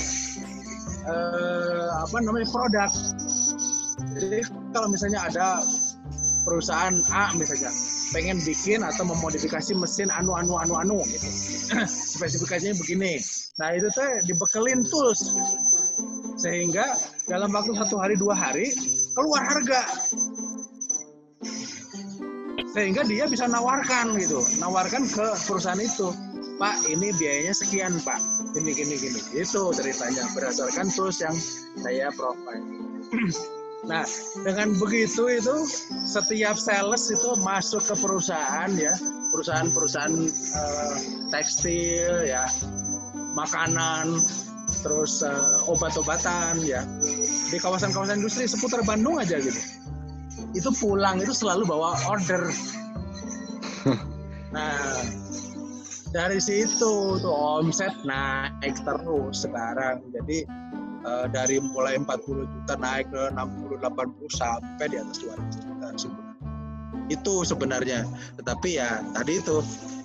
eh, 1.05 1.89
apa 2.01 2.17
namanya 2.21 2.47
produk. 2.49 2.91
Jadi 4.17 4.39
kalau 4.73 4.87
misalnya 4.89 5.25
ada 5.25 5.61
perusahaan 6.45 6.97
A 7.13 7.33
misalnya 7.37 7.69
pengen 8.13 8.37
bikin 8.41 8.85
atau 8.85 9.05
memodifikasi 9.09 9.73
mesin 9.73 10.09
anu 10.13 10.37
anu 10.37 10.57
anu 10.61 10.73
anu 10.77 10.97
gitu. 11.09 11.27
Spesifikasinya 12.17 12.77
begini. 12.77 13.17
Nah 13.61 13.69
itu 13.73 13.89
teh 13.93 14.11
dibekelin 14.29 14.85
tools. 14.85 15.33
Sehingga 16.37 16.85
dalam 17.29 17.53
waktu 17.53 17.77
satu 17.77 18.01
hari 18.01 18.17
dua 18.17 18.33
hari 18.33 18.73
keluar 19.13 19.45
harga 19.45 19.81
sehingga 22.73 23.05
dia 23.05 23.29
bisa 23.29 23.45
nawarkan 23.45 24.17
gitu. 24.17 24.41
Nawarkan 24.57 25.05
ke 25.05 25.25
perusahaan 25.45 25.77
itu. 25.77 26.09
Pak 26.57 26.89
ini 26.89 27.13
biayanya 27.13 27.53
sekian 27.53 28.01
pak. 28.01 28.17
Gini 28.57 28.73
gini 28.73 28.97
gini. 28.97 29.21
Itu 29.37 29.69
ceritanya 29.73 30.25
berdasarkan 30.33 30.89
tools 30.89 31.21
yang 31.21 31.37
saya 31.79 32.09
provide. 32.17 32.65
Nah 33.83 34.07
dengan 34.47 34.79
begitu 34.79 35.27
itu 35.27 35.67
setiap 36.07 36.55
sales 36.55 37.03
itu 37.11 37.35
masuk 37.43 37.83
ke 37.83 37.95
perusahaan 37.99 38.71
ya. 38.79 38.95
Perusahaan-perusahaan 39.35 40.15
uh, 40.55 40.95
tekstil 41.35 42.31
ya. 42.31 42.47
Makanan 43.35 44.23
terus 44.87 45.19
uh, 45.19 45.67
obat-obatan 45.67 46.63
ya. 46.63 46.79
Di 47.51 47.59
kawasan-kawasan 47.59 48.23
industri 48.23 48.47
seputar 48.47 48.87
Bandung 48.87 49.19
aja 49.19 49.35
gitu 49.35 49.82
itu 50.53 50.69
pulang 50.77 51.17
itu 51.21 51.33
selalu 51.33 51.67
bawa 51.67 51.97
order. 52.09 52.49
Nah, 54.53 55.01
dari 56.13 56.37
situ 56.37 57.17
tuh 57.17 57.33
omset 57.33 57.89
naik 58.05 58.77
terus 58.85 59.41
sekarang. 59.41 60.05
Jadi 60.13 60.45
uh, 61.09 61.25
dari 61.25 61.57
mulai 61.57 61.97
40 61.97 62.45
juta 62.45 62.77
naik 62.77 63.09
ke 63.09 63.33
60 63.33 63.81
80 63.81 64.29
sampai 64.29 64.85
di 64.93 65.01
atas 65.01 65.17
200 65.25 65.57
juta. 65.57 65.87
Itu 67.09 67.41
sebenarnya. 67.41 68.05
Tetapi 68.37 68.77
ya 68.77 69.01
tadi 69.17 69.41
itu 69.41 69.57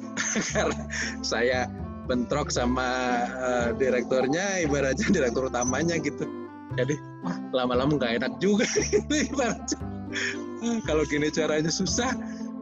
karena 0.56 0.88
saya 1.20 1.68
bentrok 2.08 2.48
sama 2.48 2.88
uh, 3.36 3.76
direkturnya 3.76 4.64
ibaratnya 4.64 5.12
direktur 5.12 5.52
utamanya 5.52 6.00
gitu. 6.00 6.24
Jadi 6.80 6.96
lama-lama 7.52 8.00
nggak 8.00 8.24
enak 8.24 8.32
juga 8.40 8.64
gitu 8.96 9.28
ibaratnya 9.28 9.97
kalau 10.88 11.02
gini 11.06 11.28
caranya 11.30 11.70
susah 11.70 12.12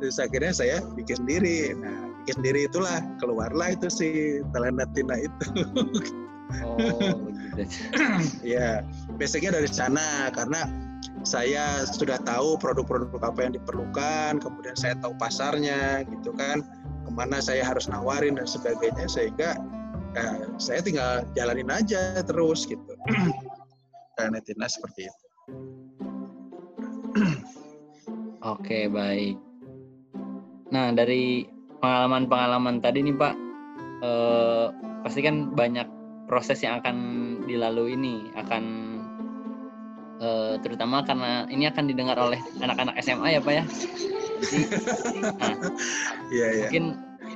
terus 0.00 0.20
akhirnya 0.20 0.52
saya 0.52 0.76
bikin 0.92 1.24
sendiri. 1.24 1.72
Nah 1.76 2.12
bikin 2.24 2.42
sendiri 2.42 2.60
itulah 2.68 3.00
keluarlah 3.22 3.72
itu 3.72 3.88
si 3.88 4.08
telenetina 4.52 5.16
itu. 5.16 5.46
Oh 6.62 7.16
ya 8.44 8.84
basicnya 9.16 9.56
dari 9.56 9.70
sana 9.70 10.30
karena 10.30 10.68
saya 11.26 11.82
sudah 11.82 12.20
tahu 12.22 12.54
produk-produk 12.60 13.18
apa 13.18 13.38
yang 13.42 13.58
diperlukan 13.58 14.38
kemudian 14.38 14.76
saya 14.78 14.94
tahu 15.00 15.16
pasarnya 15.16 16.04
gitu 16.06 16.34
kan. 16.36 16.62
Ke 17.06 17.10
mana 17.14 17.38
saya 17.38 17.62
harus 17.62 17.86
nawarin 17.86 18.36
dan 18.36 18.50
sebagainya 18.50 19.06
sehingga 19.06 19.54
ya, 20.18 20.50
saya 20.58 20.82
tinggal 20.82 21.22
jalanin 21.38 21.70
aja 21.70 22.20
terus 22.26 22.66
gitu. 22.66 22.92
Telenetina 24.18 24.66
seperti 24.66 25.06
itu 25.06 25.26
Oke, 28.52 28.86
baik. 28.92 29.36
Nah, 30.70 30.92
dari 30.92 31.46
pengalaman-pengalaman 31.80 32.82
tadi 32.82 33.02
nih 33.06 33.16
Pak, 33.16 33.34
eh, 34.02 34.66
pasti 35.06 35.20
kan 35.22 35.54
banyak 35.54 35.86
proses 36.26 36.60
yang 36.60 36.82
akan 36.82 36.96
dilalui 37.46 37.94
ini, 37.94 38.26
akan 38.34 38.64
eh, 40.16 40.54
terutama 40.64 41.04
karena 41.04 41.44
ini 41.52 41.68
akan 41.68 41.84
didengar 41.86 42.16
oleh 42.18 42.40
anak-anak 42.60 42.96
SMA 43.04 43.38
ya 43.38 43.40
Pak 43.40 43.54
ya. 43.54 43.64
Jadi, 44.36 44.58
nah, 45.40 45.56
yeah, 46.28 46.50
yeah. 46.52 46.60
mungkin 46.66 46.84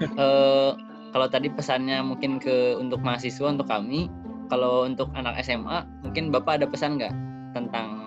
eh, 0.00 0.70
kalau 1.10 1.26
tadi 1.26 1.48
pesannya 1.50 2.02
mungkin 2.04 2.38
ke 2.38 2.76
untuk 2.78 3.02
mahasiswa, 3.02 3.50
untuk 3.50 3.66
kami, 3.66 4.06
kalau 4.50 4.86
untuk 4.86 5.10
anak 5.14 5.38
SMA, 5.42 5.86
mungkin 6.02 6.34
Bapak 6.34 6.62
ada 6.62 6.66
pesan 6.66 6.98
nggak 6.98 7.14
tentang 7.54 7.99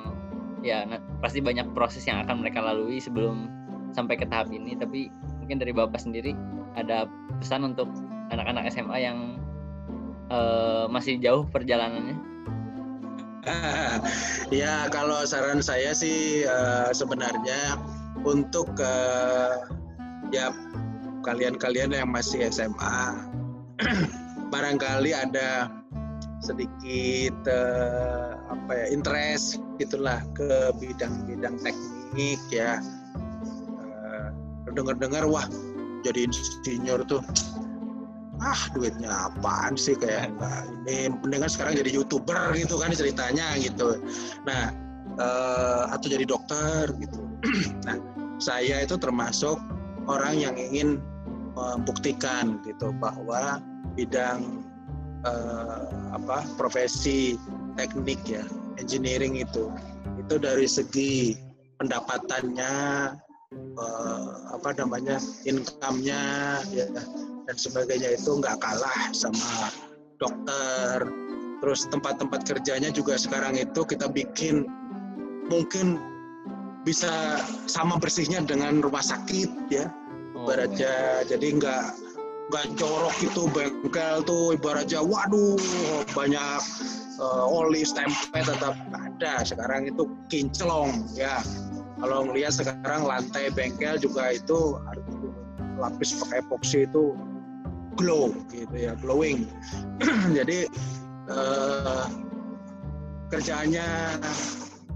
ya 0.64 0.88
pasti 1.20 1.44
banyak 1.44 1.76
proses 1.76 2.08
yang 2.08 2.24
akan 2.24 2.40
mereka 2.42 2.64
lalui 2.64 2.98
sebelum 2.98 3.52
sampai 3.94 4.16
ke 4.18 4.26
tahap 4.26 4.50
ini. 4.50 4.74
Tapi 4.80 5.12
mungkin 5.44 5.60
dari 5.60 5.76
bapak 5.76 6.00
sendiri 6.00 6.34
ada 6.80 7.06
pesan 7.38 7.76
untuk 7.76 7.92
anak-anak 8.32 8.72
SMA 8.72 8.98
yang 9.04 9.38
uh, 10.32 10.88
masih 10.90 11.20
jauh 11.20 11.44
perjalanannya? 11.52 12.18
Ya 14.56 14.88
kalau 14.88 15.28
saran 15.28 15.60
saya 15.60 15.92
sih 15.92 16.48
uh, 16.48 16.96
sebenarnya 16.96 17.76
untuk 18.24 18.72
uh, 18.80 19.68
ya 20.32 20.56
kalian-kalian 21.28 21.92
yang 21.92 22.08
masih 22.08 22.48
SMA 22.48 23.20
barangkali 24.54 25.12
ada 25.12 25.68
sedikit 26.44 27.36
uh, 27.48 28.36
apa 28.52 28.72
ya 28.76 28.86
interest 28.92 29.64
gitulah 29.80 30.20
ke 30.36 30.76
bidang-bidang 30.76 31.56
teknik 31.64 32.42
ya. 32.52 32.84
Uh, 33.80 34.30
dengar-dengar 34.76 35.24
wah 35.24 35.48
jadi 36.04 36.28
insinyur 36.28 37.08
tuh 37.08 37.24
ah 38.44 38.62
duitnya 38.76 39.32
apaan 39.32 39.80
sih 39.80 39.96
kayak 39.96 40.36
enggak 40.36 40.68
ini? 40.84 41.16
Mendingan 41.24 41.48
sekarang 41.48 41.80
jadi 41.80 41.96
youtuber 41.96 42.52
gitu 42.60 42.76
kan 42.76 42.92
ceritanya 42.92 43.56
gitu. 43.56 44.04
Nah 44.44 44.76
uh, 45.16 45.88
atau 45.96 46.08
jadi 46.12 46.28
dokter 46.28 46.92
gitu. 47.00 47.24
Nah 47.88 47.96
saya 48.44 48.84
itu 48.84 49.00
termasuk 49.00 49.56
orang 50.12 50.36
yang 50.36 50.56
ingin 50.60 51.00
membuktikan 51.56 52.60
gitu 52.68 52.92
bahwa 53.00 53.62
bidang 53.96 54.66
uh, 55.28 55.84
apa 56.14 56.46
profesi 56.60 57.36
teknik 57.80 58.20
ya 58.28 58.44
engineering 58.78 59.40
itu. 59.40 59.72
Itu 60.20 60.40
dari 60.40 60.68
segi 60.70 61.36
pendapatannya 61.82 62.74
uh, 63.80 64.32
apa 64.56 64.70
namanya 64.78 65.20
income-nya 65.48 66.24
ya 66.72 66.88
dan 67.48 67.58
sebagainya. 67.58 68.16
Itu 68.16 68.40
nggak 68.40 68.60
kalah 68.62 69.12
sama 69.16 69.72
dokter. 70.20 71.08
Terus 71.64 71.88
tempat-tempat 71.88 72.44
kerjanya 72.44 72.92
juga 72.92 73.16
sekarang 73.16 73.56
itu 73.56 73.88
kita 73.88 74.12
bikin 74.12 74.68
mungkin 75.48 75.96
bisa 76.84 77.40
sama 77.72 77.96
bersihnya 77.96 78.44
dengan 78.44 78.84
rumah 78.84 79.04
sakit 79.04 79.72
ya. 79.72 79.88
Oh, 80.36 80.50
ibaratnya 80.50 81.24
jadi 81.24 81.48
nggak 81.56 82.03
nggak 82.52 82.76
jorok 82.76 83.16
itu 83.24 83.48
bengkel 83.56 84.20
tuh 84.28 84.58
ibaratnya 84.58 85.00
waduh 85.00 85.56
banyak 86.12 86.60
uh, 87.20 87.46
oli 87.48 87.86
stempel 87.86 88.44
tetap 88.44 88.76
ada. 88.92 89.44
Sekarang 89.46 89.88
itu 89.88 90.10
kinclong 90.28 91.08
ya. 91.14 91.40
Kalau 92.02 92.28
ngelihat 92.28 92.58
sekarang 92.58 93.08
lantai 93.08 93.54
bengkel 93.54 93.96
juga 93.96 94.36
itu 94.36 94.76
lapis 95.80 96.20
pakai 96.20 96.44
epoxy 96.44 96.84
itu 96.84 97.16
glow 97.96 98.34
gitu 98.52 98.76
ya 98.76 98.98
glowing. 99.00 99.48
Jadi 100.38 100.68
uh, 101.32 102.10
kerjaannya 103.32 104.20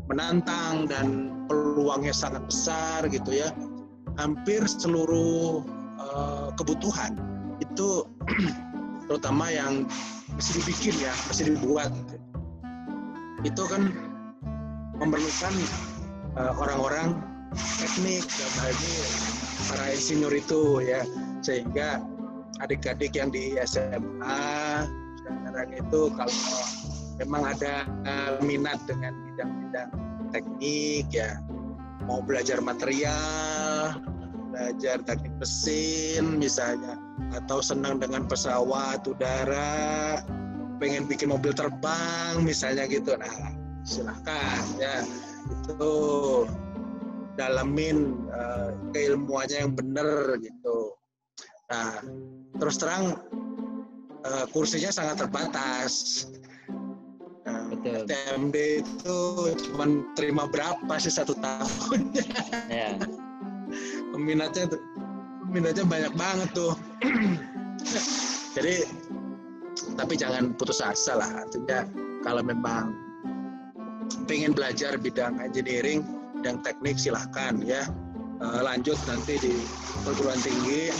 menantang 0.07 0.87
dan 0.87 1.31
peluangnya 1.47 2.11
sangat 2.11 2.43
besar 2.49 3.07
gitu 3.07 3.31
ya. 3.31 3.49
Hampir 4.17 4.65
seluruh 4.65 5.61
uh, 6.01 6.49
kebutuhan 6.57 7.36
itu 7.63 8.05
terutama 9.07 9.49
yang 9.49 9.87
mesti 10.35 10.61
dibikin 10.61 10.95
ya 11.01 11.13
mesti 11.29 11.53
dibuat. 11.53 11.91
Itu 13.45 13.63
kan 13.69 13.93
memerlukan 14.97 15.53
uh, 16.35 16.53
orang-orang 16.57 17.21
teknik 17.79 18.25
dan 18.25 18.73
ini 18.73 18.93
para 19.69 19.85
insinyur 19.93 20.33
itu 20.33 20.83
ya. 20.83 21.01
Sehingga 21.45 22.01
adik-adik 22.59 23.13
yang 23.13 23.29
di 23.29 23.55
SMA 23.61 24.41
sekarang 25.57 25.73
itu 25.73 26.01
kalau 26.13 26.61
memang 27.17 27.43
ada 27.49 27.85
minat 28.45 28.77
dengan 28.85 29.13
bidang-bidang 29.25 29.89
teknik 30.29 31.05
ya 31.09 31.41
mau 32.05 32.21
belajar 32.21 32.61
material 32.61 33.97
belajar 34.53 35.01
teknik 35.01 35.33
mesin 35.41 36.37
misalnya 36.37 36.95
atau 37.35 37.59
senang 37.59 37.99
dengan 37.99 38.23
pesawat 38.23 39.03
udara 39.07 40.21
pengen 40.77 41.09
bikin 41.09 41.33
mobil 41.33 41.51
terbang 41.51 42.39
misalnya 42.45 42.85
gitu. 42.87 43.17
Nah 43.17 43.33
silahkan 43.83 44.63
ya. 44.77 45.03
Itu 45.47 45.93
dalamin 47.39 48.27
uh, 48.31 48.75
keilmuannya 48.91 49.67
yang 49.67 49.73
benar 49.75 50.37
gitu. 50.39 50.95
Nah 51.71 52.03
terus 52.57 52.77
terang 52.79 53.19
uh, 54.25 54.45
kursinya 54.51 54.91
sangat 54.91 55.27
terbatas. 55.27 56.25
Nah, 57.47 57.71
TMD 57.79 58.83
itu 58.83 59.19
cuma 59.55 59.87
terima 60.19 60.51
berapa 60.51 60.93
sih 60.99 61.15
satu 61.15 61.31
tahun? 61.39 62.11
Ya. 62.67 62.99
Peminatnya 64.11 64.67
tuh 65.47 65.55
peminatnya 65.55 65.85
banyak 65.87 66.13
banget 66.19 66.49
tuh. 66.51 66.73
Jadi 68.55 68.83
tapi 69.95 70.13
jangan 70.19 70.51
putus 70.59 70.83
asa 70.83 71.15
lah. 71.15 71.47
Artinya 71.47 71.87
kalau 72.21 72.43
memang 72.43 72.91
pengen 74.27 74.51
belajar 74.51 74.99
bidang 74.99 75.39
engineering 75.39 76.03
bidang 76.39 76.59
teknik 76.61 76.99
silahkan 76.99 77.55
ya. 77.63 77.87
Uh, 78.37 78.61
lanjut 78.61 78.99
nanti 79.07 79.39
di 79.39 79.55
perguruan 80.03 80.37
tinggi. 80.43 80.91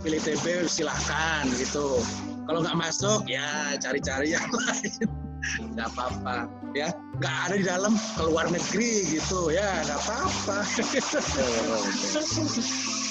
Pilih 0.00 0.20
TB 0.20 0.68
silahkan 0.68 1.48
gitu. 1.58 2.00
Kalau 2.44 2.60
nggak 2.60 2.76
masuk 2.76 3.24
ya 3.26 3.74
cari-cari 3.80 4.36
yang 4.36 4.46
lain. 4.62 5.08
Nggak 5.74 5.88
apa-apa 5.96 6.48
ya. 6.76 6.92
Nggak 7.18 7.36
ada 7.48 7.54
di 7.56 7.66
dalam 7.66 7.92
keluar 8.16 8.46
negeri 8.48 9.16
gitu. 9.16 9.52
Ya 9.52 9.84
nggak 9.84 10.00
apa-apa 10.06 10.58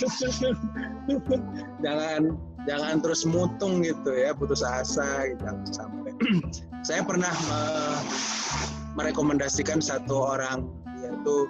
jangan 1.84 2.22
jangan 2.64 2.96
terus 3.04 3.28
mutung 3.28 3.84
gitu 3.84 4.12
ya 4.16 4.32
putus 4.32 4.64
asa 4.64 5.28
gitu 5.32 5.46
sampai. 5.72 6.12
Saya 6.88 7.04
pernah 7.04 7.32
me 7.48 7.62
merekomendasikan 8.94 9.82
satu 9.82 10.38
orang 10.38 10.70
yaitu 11.02 11.50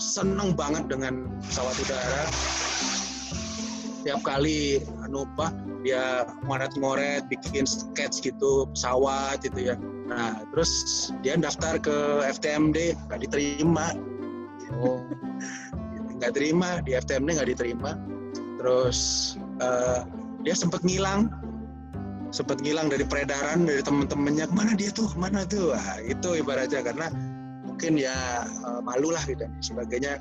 seneng 0.00 0.56
banget 0.56 0.88
dengan 0.88 1.28
pesawat 1.44 1.76
udara. 1.76 2.24
Tiap 4.00 4.20
kali 4.24 4.80
anu 5.04 5.28
apa 5.36 5.52
dia 5.84 6.24
ngoret-ngoret 6.48 7.28
bikin 7.28 7.68
sketch 7.68 8.24
gitu 8.24 8.64
pesawat 8.72 9.44
gitu 9.44 9.72
ya. 9.72 9.76
Nah 10.08 10.42
terus 10.52 10.72
dia 11.20 11.36
daftar 11.36 11.76
ke 11.76 12.24
FTMD 12.24 12.96
nggak 13.08 13.20
diterima. 13.28 13.92
Oh 14.80 15.04
nggak 16.20 16.36
terima 16.36 16.84
di 16.84 16.92
FTMD 16.92 17.28
nggak 17.40 17.50
diterima. 17.56 17.96
Terus 18.60 18.98
uh, 19.64 20.04
dia 20.44 20.52
sempat 20.52 20.84
ngilang. 20.84 21.32
Sempat 22.30 22.62
ngilang 22.62 22.92
dari 22.92 23.02
peredaran 23.02 23.66
dari 23.66 23.82
teman-temannya 23.82 24.46
ke 24.46 24.54
mana 24.54 24.72
dia 24.76 24.92
tuh? 24.92 25.08
Ke 25.10 25.18
mana 25.18 25.42
tuh? 25.48 25.74
Wah, 25.74 25.98
itu 26.04 26.38
ibaratnya. 26.38 26.84
Karena 26.84 27.10
mungkin 27.64 27.96
ya 27.96 28.46
uh, 28.68 28.84
malu 28.84 29.10
lah 29.10 29.24
gitu 29.24 29.48
sebagainya. 29.64 30.20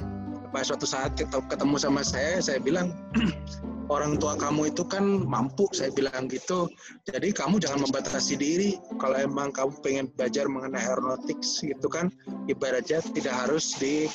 Pas 0.50 0.66
suatu 0.66 0.88
saat 0.88 1.14
ketemu 1.20 1.76
sama 1.78 2.02
saya 2.02 2.42
saya 2.42 2.58
bilang 2.58 2.96
orang 3.94 4.18
tua 4.18 4.34
kamu 4.38 4.74
itu 4.74 4.82
kan 4.88 5.04
mampu 5.28 5.70
saya 5.76 5.94
bilang 5.94 6.26
gitu. 6.32 6.72
Jadi 7.06 7.30
kamu 7.36 7.62
jangan 7.62 7.86
membatasi 7.86 8.34
diri. 8.40 8.82
Kalau 8.98 9.18
emang 9.20 9.54
kamu 9.54 9.78
pengen 9.86 10.06
belajar 10.18 10.50
mengenai 10.50 10.82
aeronautics 10.82 11.62
gitu 11.62 11.86
kan 11.86 12.10
ibaratnya 12.50 13.04
tidak 13.14 13.36
harus 13.36 13.78
di 13.78 14.10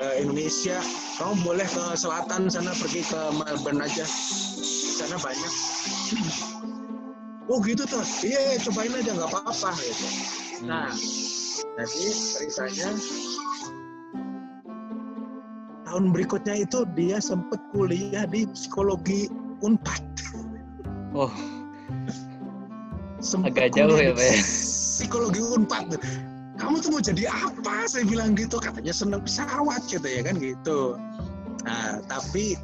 uh, 0.00 0.14
Indonesia 0.16 0.80
kamu 1.20 1.44
boleh 1.44 1.68
ke 1.68 1.84
selatan 1.94 2.48
sana 2.48 2.72
pergi 2.74 3.04
ke 3.04 3.20
Melbourne 3.36 3.84
aja 3.84 4.04
di 4.58 4.92
sana 4.96 5.16
banyak 5.20 5.54
oh 7.46 7.58
gitu 7.62 7.84
tuh 7.84 8.04
iya 8.24 8.58
cobain 8.64 8.96
aja 8.96 9.12
nggak 9.14 9.30
apa-apa 9.30 9.70
gitu 9.78 10.08
nah 10.64 10.88
jadi 11.76 12.06
ceritanya 12.12 12.88
tahun 15.90 16.14
berikutnya 16.14 16.62
itu 16.62 16.86
dia 16.94 17.18
sempat 17.18 17.58
kuliah 17.74 18.22
di 18.30 18.46
psikologi 18.54 19.26
Unpad. 19.60 20.06
Oh. 21.12 21.34
Sempet 23.18 23.52
Agak 23.52 23.68
jauh 23.76 23.98
ya, 23.98 24.14
Pak 24.14 24.22
ya? 24.24 24.38
Psikologi 24.38 25.42
Unpad. 25.42 25.98
Kamu 26.70 26.86
tuh 26.86 26.94
mau 26.94 27.02
jadi 27.02 27.26
apa? 27.26 27.82
Saya 27.90 28.06
bilang 28.06 28.38
gitu. 28.38 28.62
Katanya 28.62 28.94
seneng 28.94 29.26
pesawat 29.26 29.90
gitu 29.90 30.06
ya 30.06 30.22
kan 30.22 30.38
gitu. 30.38 30.94
Nah, 31.66 31.98
tapi 32.06 32.54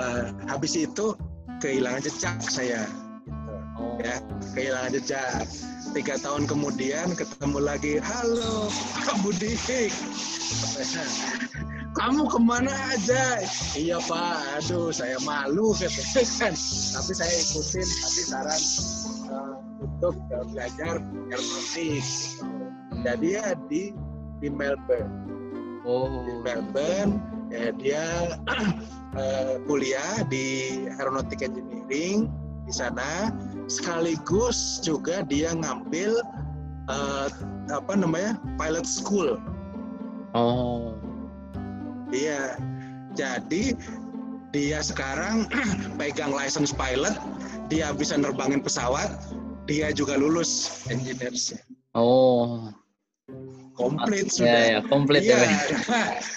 uh, 0.00 0.32
habis 0.48 0.80
itu 0.80 1.12
kehilangan 1.60 2.00
jejak 2.08 2.40
saya. 2.40 2.88
Gitu. 2.88 3.52
Oh. 3.76 4.00
Ya, 4.00 4.16
kehilangan 4.56 4.96
jejak. 4.96 5.44
Tiga 5.92 6.16
tahun 6.24 6.48
kemudian 6.48 7.12
ketemu 7.12 7.60
lagi, 7.60 8.00
halo 8.00 8.72
Pak 9.04 9.20
Budi 9.20 9.52
kamu 12.00 12.22
ke 12.30 12.38
mana 12.38 12.70
aja 12.94 13.42
iya 13.74 13.98
pak 13.98 14.62
aduh 14.62 14.94
saya 14.94 15.18
malu 15.26 15.74
kan 16.38 16.54
tapi 16.94 17.12
saya 17.12 17.34
ikutin 17.34 17.82
tadi 17.82 18.22
saran 18.30 18.62
uh, 19.34 19.58
untuk 19.82 20.14
uh, 20.30 20.46
belajar 20.54 21.02
aeronautik 21.02 22.06
jadi 23.04 23.26
ya 23.40 23.46
di 23.68 23.92
di 24.40 24.48
Melbourne 24.48 25.12
oh 25.84 26.24
di 26.24 26.34
Melbourne 26.44 27.20
ya, 27.50 27.72
dia 27.74 28.04
uh, 29.16 29.54
kuliah 29.68 30.24
di 30.28 30.86
aeronautik 30.96 31.42
engineering 31.42 32.30
di 32.70 32.72
sana 32.72 33.34
sekaligus 33.66 34.78
juga 34.82 35.26
dia 35.26 35.50
ngambil 35.54 36.22
uh, 36.90 37.28
apa 37.70 37.92
namanya 37.94 38.38
pilot 38.58 38.86
school. 38.86 39.38
Oh. 40.34 40.94
Iya. 42.10 42.58
Jadi 43.18 43.74
dia 44.54 44.78
sekarang 44.82 45.50
pegang 45.98 46.30
license 46.30 46.70
pilot, 46.70 47.14
dia 47.66 47.90
bisa 47.90 48.14
nerbangin 48.14 48.62
pesawat, 48.62 49.18
dia 49.66 49.90
juga 49.90 50.18
lulus 50.18 50.86
engineers. 50.90 51.54
Oh. 51.94 52.70
Komplit 53.78 54.28
Ya, 54.28 54.34
sudah. 54.36 54.60
ya, 54.60 54.78
komplit 54.92 55.22
Iya. 55.24 55.38
ya. 55.40 55.56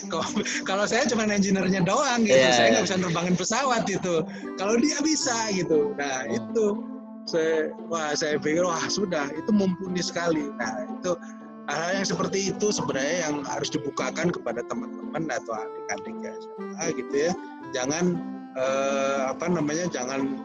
Kalau 0.69 0.85
saya 0.87 1.03
cuma 1.11 1.27
engineer-nya 1.27 1.83
doang 1.83 2.23
gitu, 2.23 2.39
Iya, 2.39 2.55
saya 2.55 2.67
iya. 2.67 2.73
nggak 2.79 2.85
bisa 2.87 2.97
nerbangin 3.03 3.35
pesawat 3.35 3.83
itu. 3.91 4.15
Kalau 4.55 4.75
dia 4.79 4.97
bisa 5.03 5.51
gitu, 5.51 5.91
nah 5.99 6.23
Oh. 6.23 6.37
itu 6.39 6.65
saya 7.23 7.71
wah 7.91 8.11
saya 8.15 8.35
pikir 8.39 8.63
wah 8.63 8.83
sudah 8.87 9.27
itu 9.35 9.51
mumpuni 9.51 9.99
sekali. 9.99 10.47
Nah 10.55 10.87
itu 10.87 11.11
hal 11.67 11.95
yang 11.95 12.07
seperti 12.07 12.51
itu 12.55 12.67
sebenarnya 12.71 13.27
yang 13.27 13.35
harus 13.43 13.67
dibukakan 13.71 14.27
kepada 14.31 14.63
teman-teman 14.67 15.27
atau 15.31 15.55
adik-adik 15.55 16.15
ya 16.23 16.31
SMA 16.39 16.85
gitu 16.95 17.15
ya. 17.27 17.31
Jangan 17.75 18.05
eh, 18.55 19.19
apa 19.35 19.45
namanya 19.51 19.87
jangan 19.91 20.39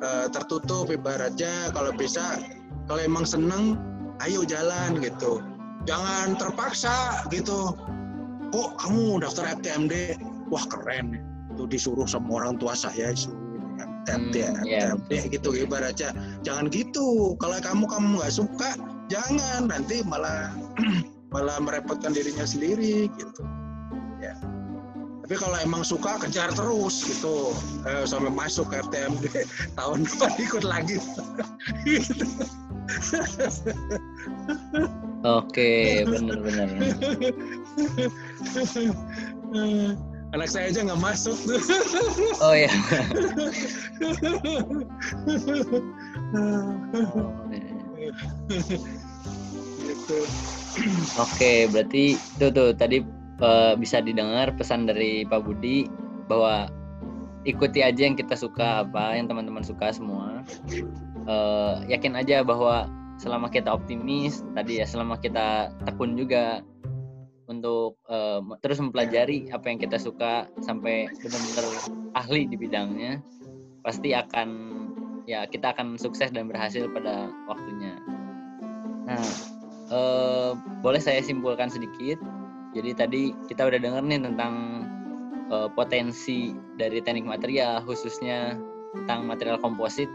eh, 0.00 0.26
tertutup 0.32 0.88
ibaratnya 0.88 1.68
kalau 1.76 1.92
bisa 1.92 2.40
kalau 2.88 3.00
emang 3.04 3.24
seneng 3.28 3.76
ayo 4.20 4.44
jalan 4.44 4.96
gitu 5.00 5.40
jangan 5.84 6.38
terpaksa 6.38 7.26
gitu. 7.30 7.74
Kok 8.52 8.70
kamu 8.78 9.24
daftar 9.24 9.56
FTMD 9.58 10.20
wah 10.52 10.64
keren. 10.68 11.18
Itu 11.52 11.64
disuruh 11.68 12.08
sama 12.08 12.42
orang 12.42 12.60
tua 12.60 12.76
saya 12.76 13.12
disuruh 13.12 13.40
FTMD 13.80 14.36
Hmm, 14.42 14.66
iya, 14.66 14.92
FTMD 14.98 15.32
gitu 15.38 15.54
ibaratnya. 15.56 16.10
Jangan 16.42 16.68
gitu. 16.74 17.38
Kalau 17.38 17.56
kamu 17.62 17.84
kamu 17.88 18.06
nggak 18.20 18.34
suka 18.34 18.76
jangan. 19.08 19.70
Nanti 19.70 20.02
malah 20.04 20.52
malah 21.34 21.56
merepotkan 21.62 22.12
dirinya 22.12 22.44
sendiri 22.44 23.08
gitu. 23.16 23.42
Ya. 24.20 24.34
Tapi 25.22 25.34
kalau 25.38 25.54
emang 25.62 25.86
suka 25.86 26.18
kejar 26.18 26.50
terus 26.52 27.06
gitu. 27.06 27.54
Eh, 27.86 28.04
sampai 28.04 28.34
masuk 28.34 28.74
ke 28.74 28.82
FTMD 28.84 29.24
tahun 29.78 30.04
depan 30.04 30.32
ikut 30.36 30.64
lagi. 30.66 30.98
Gitu. 31.86 32.26
Oke, 35.22 36.02
benar-benar. 36.10 36.68
anak 40.32 40.48
saya 40.48 40.72
aja 40.72 40.80
nggak 40.88 41.00
masuk 41.00 41.36
tuh 41.44 41.60
Oh 42.44 42.56
ya. 42.56 42.72
gitu 49.82 50.18
Oke, 51.20 51.68
berarti 51.68 52.16
itu 52.16 52.46
tuh 52.48 52.72
tadi 52.72 53.04
eh, 53.44 53.72
bisa 53.76 54.00
didengar 54.00 54.56
pesan 54.56 54.88
dari 54.88 55.28
Pak 55.28 55.44
Budi 55.44 55.84
bahwa 56.26 56.72
ikuti 57.44 57.84
aja 57.84 58.08
yang 58.08 58.16
kita 58.16 58.32
suka 58.32 58.88
apa 58.88 59.20
yang 59.20 59.28
teman-teman 59.28 59.60
suka 59.60 59.92
semua. 59.92 60.40
Eh, 61.28 61.74
yakin 61.92 62.16
aja 62.16 62.40
bahwa 62.40 62.88
selama 63.22 63.46
kita 63.46 63.70
optimis 63.70 64.42
tadi 64.58 64.82
ya 64.82 64.86
selama 64.86 65.14
kita 65.22 65.70
tekun 65.86 66.18
juga 66.18 66.66
untuk 67.46 67.94
eh, 68.10 68.42
terus 68.66 68.82
mempelajari 68.82 69.46
apa 69.54 69.70
yang 69.70 69.78
kita 69.78 69.94
suka 70.02 70.50
sampai 70.58 71.06
benar-benar 71.22 71.66
ahli 72.18 72.50
di 72.50 72.58
bidangnya 72.58 73.22
pasti 73.86 74.10
akan 74.10 74.48
ya 75.30 75.46
kita 75.46 75.70
akan 75.70 75.94
sukses 75.94 76.34
dan 76.34 76.50
berhasil 76.50 76.90
pada 76.90 77.30
waktunya. 77.46 77.94
Nah, 79.06 79.22
eh, 79.90 80.50
boleh 80.82 80.98
saya 80.98 81.22
simpulkan 81.22 81.70
sedikit. 81.70 82.18
Jadi 82.72 82.90
tadi 82.96 83.22
kita 83.46 83.68
udah 83.68 83.78
denger 83.78 84.02
nih 84.02 84.20
tentang 84.26 84.54
eh, 85.46 85.68
potensi 85.78 86.50
dari 86.74 86.98
teknik 86.98 87.26
material, 87.28 87.86
khususnya 87.86 88.58
tentang 88.98 89.30
material 89.30 89.62
komposit 89.62 90.10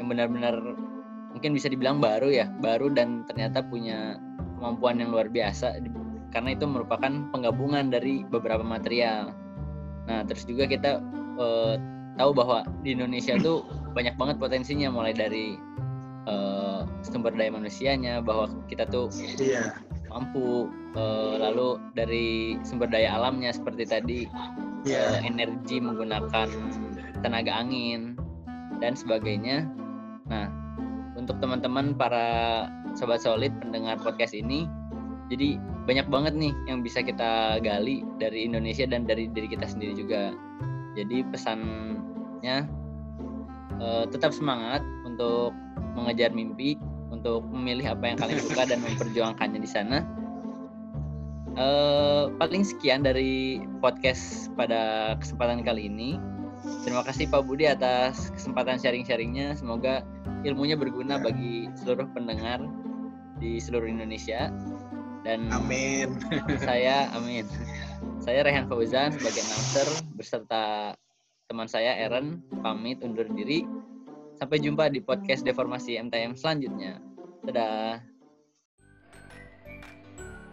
yang 0.00 0.08
benar-benar 0.08 0.78
mungkin 1.38 1.54
bisa 1.54 1.70
dibilang 1.70 2.02
baru 2.02 2.34
ya, 2.34 2.50
baru 2.58 2.90
dan 2.90 3.22
ternyata 3.30 3.62
punya 3.62 4.18
kemampuan 4.58 4.98
yang 4.98 5.14
luar 5.14 5.30
biasa 5.30 5.78
karena 6.34 6.58
itu 6.58 6.66
merupakan 6.66 7.30
penggabungan 7.30 7.94
dari 7.94 8.26
beberapa 8.26 8.66
material. 8.66 9.30
Nah, 10.10 10.26
terus 10.26 10.42
juga 10.50 10.66
kita 10.66 10.98
eh, 11.38 11.74
tahu 12.18 12.30
bahwa 12.34 12.66
di 12.82 12.98
Indonesia 12.98 13.38
tuh 13.38 13.62
banyak 13.96 14.18
banget 14.18 14.36
potensinya 14.42 14.90
mulai 14.90 15.14
dari 15.14 15.54
eh, 16.26 16.82
sumber 17.06 17.30
daya 17.38 17.54
manusianya 17.54 18.18
bahwa 18.18 18.50
kita 18.66 18.82
tuh 18.90 19.06
iya 19.38 19.78
mampu 20.10 20.66
eh, 20.98 21.34
lalu 21.38 21.78
dari 21.94 22.58
sumber 22.66 22.90
daya 22.90 23.14
alamnya 23.14 23.54
seperti 23.54 23.86
tadi 23.86 24.20
iya 24.82 25.22
eh, 25.22 25.30
energi 25.30 25.78
menggunakan 25.78 26.50
tenaga 27.22 27.52
angin 27.54 28.18
dan 28.82 28.98
sebagainya. 28.98 29.70
Nah, 30.28 30.57
untuk 31.28 31.44
teman-teman 31.44 31.92
para 31.92 32.26
sobat 32.96 33.20
solid 33.20 33.52
pendengar 33.60 34.00
podcast 34.00 34.32
ini, 34.32 34.64
jadi 35.28 35.60
banyak 35.84 36.08
banget 36.08 36.32
nih 36.40 36.56
yang 36.64 36.80
bisa 36.80 37.04
kita 37.04 37.60
gali 37.60 38.00
dari 38.16 38.48
Indonesia 38.48 38.88
dan 38.88 39.04
dari 39.04 39.28
diri 39.28 39.52
kita 39.52 39.68
sendiri 39.68 39.92
juga. 39.92 40.32
Jadi 40.96 41.28
pesannya 41.28 42.64
eh, 43.76 44.04
tetap 44.08 44.32
semangat 44.32 44.80
untuk 45.04 45.52
mengejar 46.00 46.32
mimpi, 46.32 46.80
untuk 47.12 47.44
memilih 47.52 47.92
apa 47.92 48.08
yang 48.08 48.16
kalian 48.16 48.40
suka 48.40 48.64
dan 48.64 48.80
memperjuangkannya 48.88 49.60
di 49.60 49.68
sana. 49.68 50.00
Eh, 51.60 52.24
paling 52.40 52.64
sekian 52.64 53.04
dari 53.04 53.60
podcast 53.84 54.48
pada 54.56 55.12
kesempatan 55.20 55.60
kali 55.60 55.92
ini. 55.92 56.16
Terima 56.82 57.02
kasih 57.06 57.30
Pak 57.30 57.42
Budi 57.46 57.68
atas 57.68 58.34
kesempatan 58.34 58.80
sharing-sharingnya. 58.80 59.54
Semoga 59.54 60.02
ilmunya 60.42 60.74
berguna 60.74 61.18
bagi 61.20 61.70
seluruh 61.78 62.08
pendengar 62.14 62.62
di 63.38 63.62
seluruh 63.62 63.86
Indonesia. 63.86 64.50
Dan 65.22 65.50
amin 65.50 66.18
saya, 66.66 67.10
amin. 67.14 67.46
Saya 68.22 68.46
Rehan 68.46 68.66
Fauzan 68.70 69.14
sebagai 69.14 69.42
announcer 69.42 69.88
beserta 70.14 70.94
teman 71.48 71.66
saya 71.70 71.96
Aaron 71.96 72.42
pamit 72.60 73.00
undur 73.00 73.26
diri. 73.32 73.64
Sampai 74.38 74.62
jumpa 74.62 74.86
di 74.90 75.02
podcast 75.02 75.42
Deformasi 75.42 75.98
MTM 75.98 76.38
selanjutnya. 76.38 77.02
Dadah. 77.42 78.17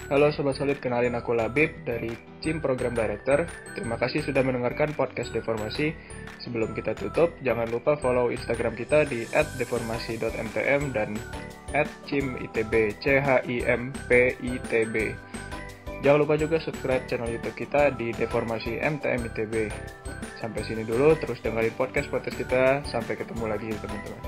Halo 0.06 0.30
Sobat 0.30 0.54
Solid, 0.54 0.78
kenalin 0.78 1.18
aku 1.18 1.34
Labib 1.34 1.82
dari 1.82 2.14
tim 2.38 2.62
Program 2.62 2.94
Director. 2.94 3.50
Terima 3.74 3.98
kasih 3.98 4.22
sudah 4.22 4.46
mendengarkan 4.46 4.94
podcast 4.94 5.34
Deformasi. 5.34 5.98
Sebelum 6.46 6.78
kita 6.78 6.94
tutup, 6.94 7.34
jangan 7.42 7.66
lupa 7.74 7.98
follow 7.98 8.30
Instagram 8.30 8.78
kita 8.78 9.10
di 9.10 9.26
@deformasi.mtm 9.34 10.94
dan 10.94 11.18
@cimitb, 12.06 12.94
c 13.02 13.18
h 13.18 13.50
i 13.50 13.66
m 13.66 13.90
p 14.06 14.38
i 14.46 14.62
t 14.70 14.86
b. 14.94 15.10
Jangan 16.06 16.22
lupa 16.22 16.38
juga 16.38 16.62
subscribe 16.62 17.10
channel 17.10 17.34
YouTube 17.34 17.66
kita 17.66 17.90
di 17.98 18.14
Deformasi 18.14 18.78
MTM 18.78 19.26
ITB. 19.34 19.74
Sampai 20.38 20.62
sini 20.70 20.86
dulu, 20.86 21.18
terus 21.18 21.42
dengerin 21.42 21.74
podcast-podcast 21.74 22.38
kita. 22.38 22.64
Sampai 22.94 23.18
ketemu 23.18 23.50
lagi 23.50 23.74
teman-teman. 23.74 24.22